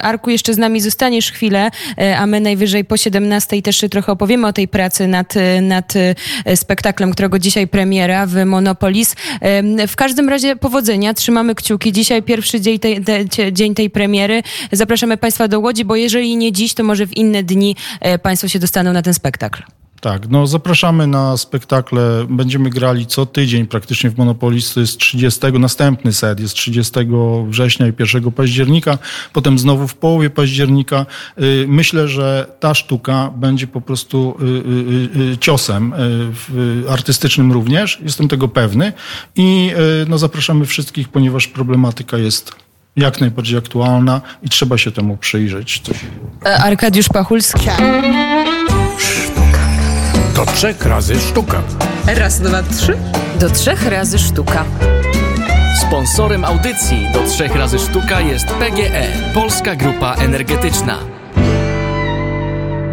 Arku 0.01 0.29
jeszcze 0.29 0.53
z 0.53 0.57
nami 0.57 0.81
zostaniesz 0.81 1.31
chwilę, 1.31 1.71
e, 1.97 2.17
a 2.17 2.25
my 2.25 2.39
najwyżej 2.39 2.85
po 2.85 2.97
17 2.97 3.61
też 3.61 3.85
trochę 3.91 4.11
opowiemy 4.11 4.47
o 4.47 4.53
tej 4.53 4.67
pracy 4.67 5.07
nad, 5.07 5.33
nad 5.61 5.93
e, 6.45 6.57
spektaklem, 6.57 7.11
którego 7.11 7.39
dzisiaj 7.39 7.67
premiera 7.67 8.25
w 8.25 8.45
Monopolis. 8.45 9.15
W 9.87 9.95
każdym 9.95 10.29
razie 10.29 10.55
powodzenia, 10.55 11.13
trzymamy 11.13 11.55
kciuki. 11.55 11.91
Dzisiaj 11.91 12.23
pierwszy 12.23 12.61
dzień 12.61 12.79
tej, 12.79 13.03
dzień 13.51 13.75
tej 13.75 13.89
premiery. 13.89 14.43
Zapraszamy 14.71 15.17
Państwa 15.17 15.47
do 15.47 15.59
Łodzi, 15.59 15.85
bo 15.85 15.95
jeżeli 15.95 16.37
nie 16.37 16.51
dziś, 16.51 16.73
to 16.73 16.83
może 16.83 17.07
w 17.07 17.17
inne 17.17 17.43
dni 17.43 17.75
Państwo 18.23 18.47
się 18.47 18.59
dostaną 18.59 18.93
na 18.93 19.01
ten 19.01 19.13
spektakl. 19.13 19.80
Tak, 20.01 20.29
no 20.29 20.47
zapraszamy 20.47 21.07
na 21.07 21.37
spektakle. 21.37 22.25
Będziemy 22.29 22.69
grali 22.69 23.05
co 23.05 23.25
tydzień 23.25 23.67
praktycznie 23.67 24.09
w 24.09 24.17
Monopolis. 24.17 24.73
To 24.73 24.79
jest 24.79 24.97
30, 24.97 25.39
następny 25.59 26.13
set 26.13 26.39
jest 26.39 26.53
30 26.53 26.93
września 27.47 27.87
i 27.87 27.93
1 27.99 28.31
października, 28.31 28.97
potem 29.33 29.59
znowu 29.59 29.87
w 29.87 29.95
połowie 29.95 30.29
października. 30.29 31.05
Y, 31.41 31.65
myślę, 31.67 32.07
że 32.07 32.47
ta 32.59 32.73
sztuka 32.73 33.31
będzie 33.35 33.67
po 33.67 33.81
prostu 33.81 34.37
y, 34.41 35.31
y, 35.33 35.37
ciosem 35.37 35.93
artystycznym 36.89 37.51
również. 37.51 37.99
Jestem 38.03 38.27
tego 38.27 38.47
pewny 38.47 38.93
i 39.35 39.71
no, 40.07 40.17
zapraszamy 40.17 40.65
wszystkich, 40.65 41.09
ponieważ 41.09 41.47
problematyka 41.47 42.17
jest 42.17 42.55
jak 42.95 43.21
najbardziej 43.21 43.57
aktualna 43.57 44.21
i 44.43 44.49
trzeba 44.49 44.77
się 44.77 44.91
temu 44.91 45.17
przyjrzeć. 45.17 45.81
Coś... 45.83 45.97
E, 46.45 46.57
Arkadiusz 46.57 47.09
Pachulski. 47.09 47.69
Do 50.41 50.45
trzech 50.45 50.85
razy 50.85 51.19
sztuka. 51.19 51.61
Raz, 52.07 52.39
dwa, 52.39 52.63
trzy. 52.63 52.97
Do 53.39 53.49
trzech 53.49 53.87
razy 53.87 54.19
sztuka. 54.19 54.65
Sponsorem 55.81 56.45
audycji 56.45 57.07
do 57.13 57.23
trzech 57.23 57.55
razy 57.55 57.79
sztuka 57.79 58.21
jest 58.21 58.47
PGE, 58.47 59.33
Polska 59.33 59.75
Grupa 59.75 60.15
Energetyczna. 60.15 61.20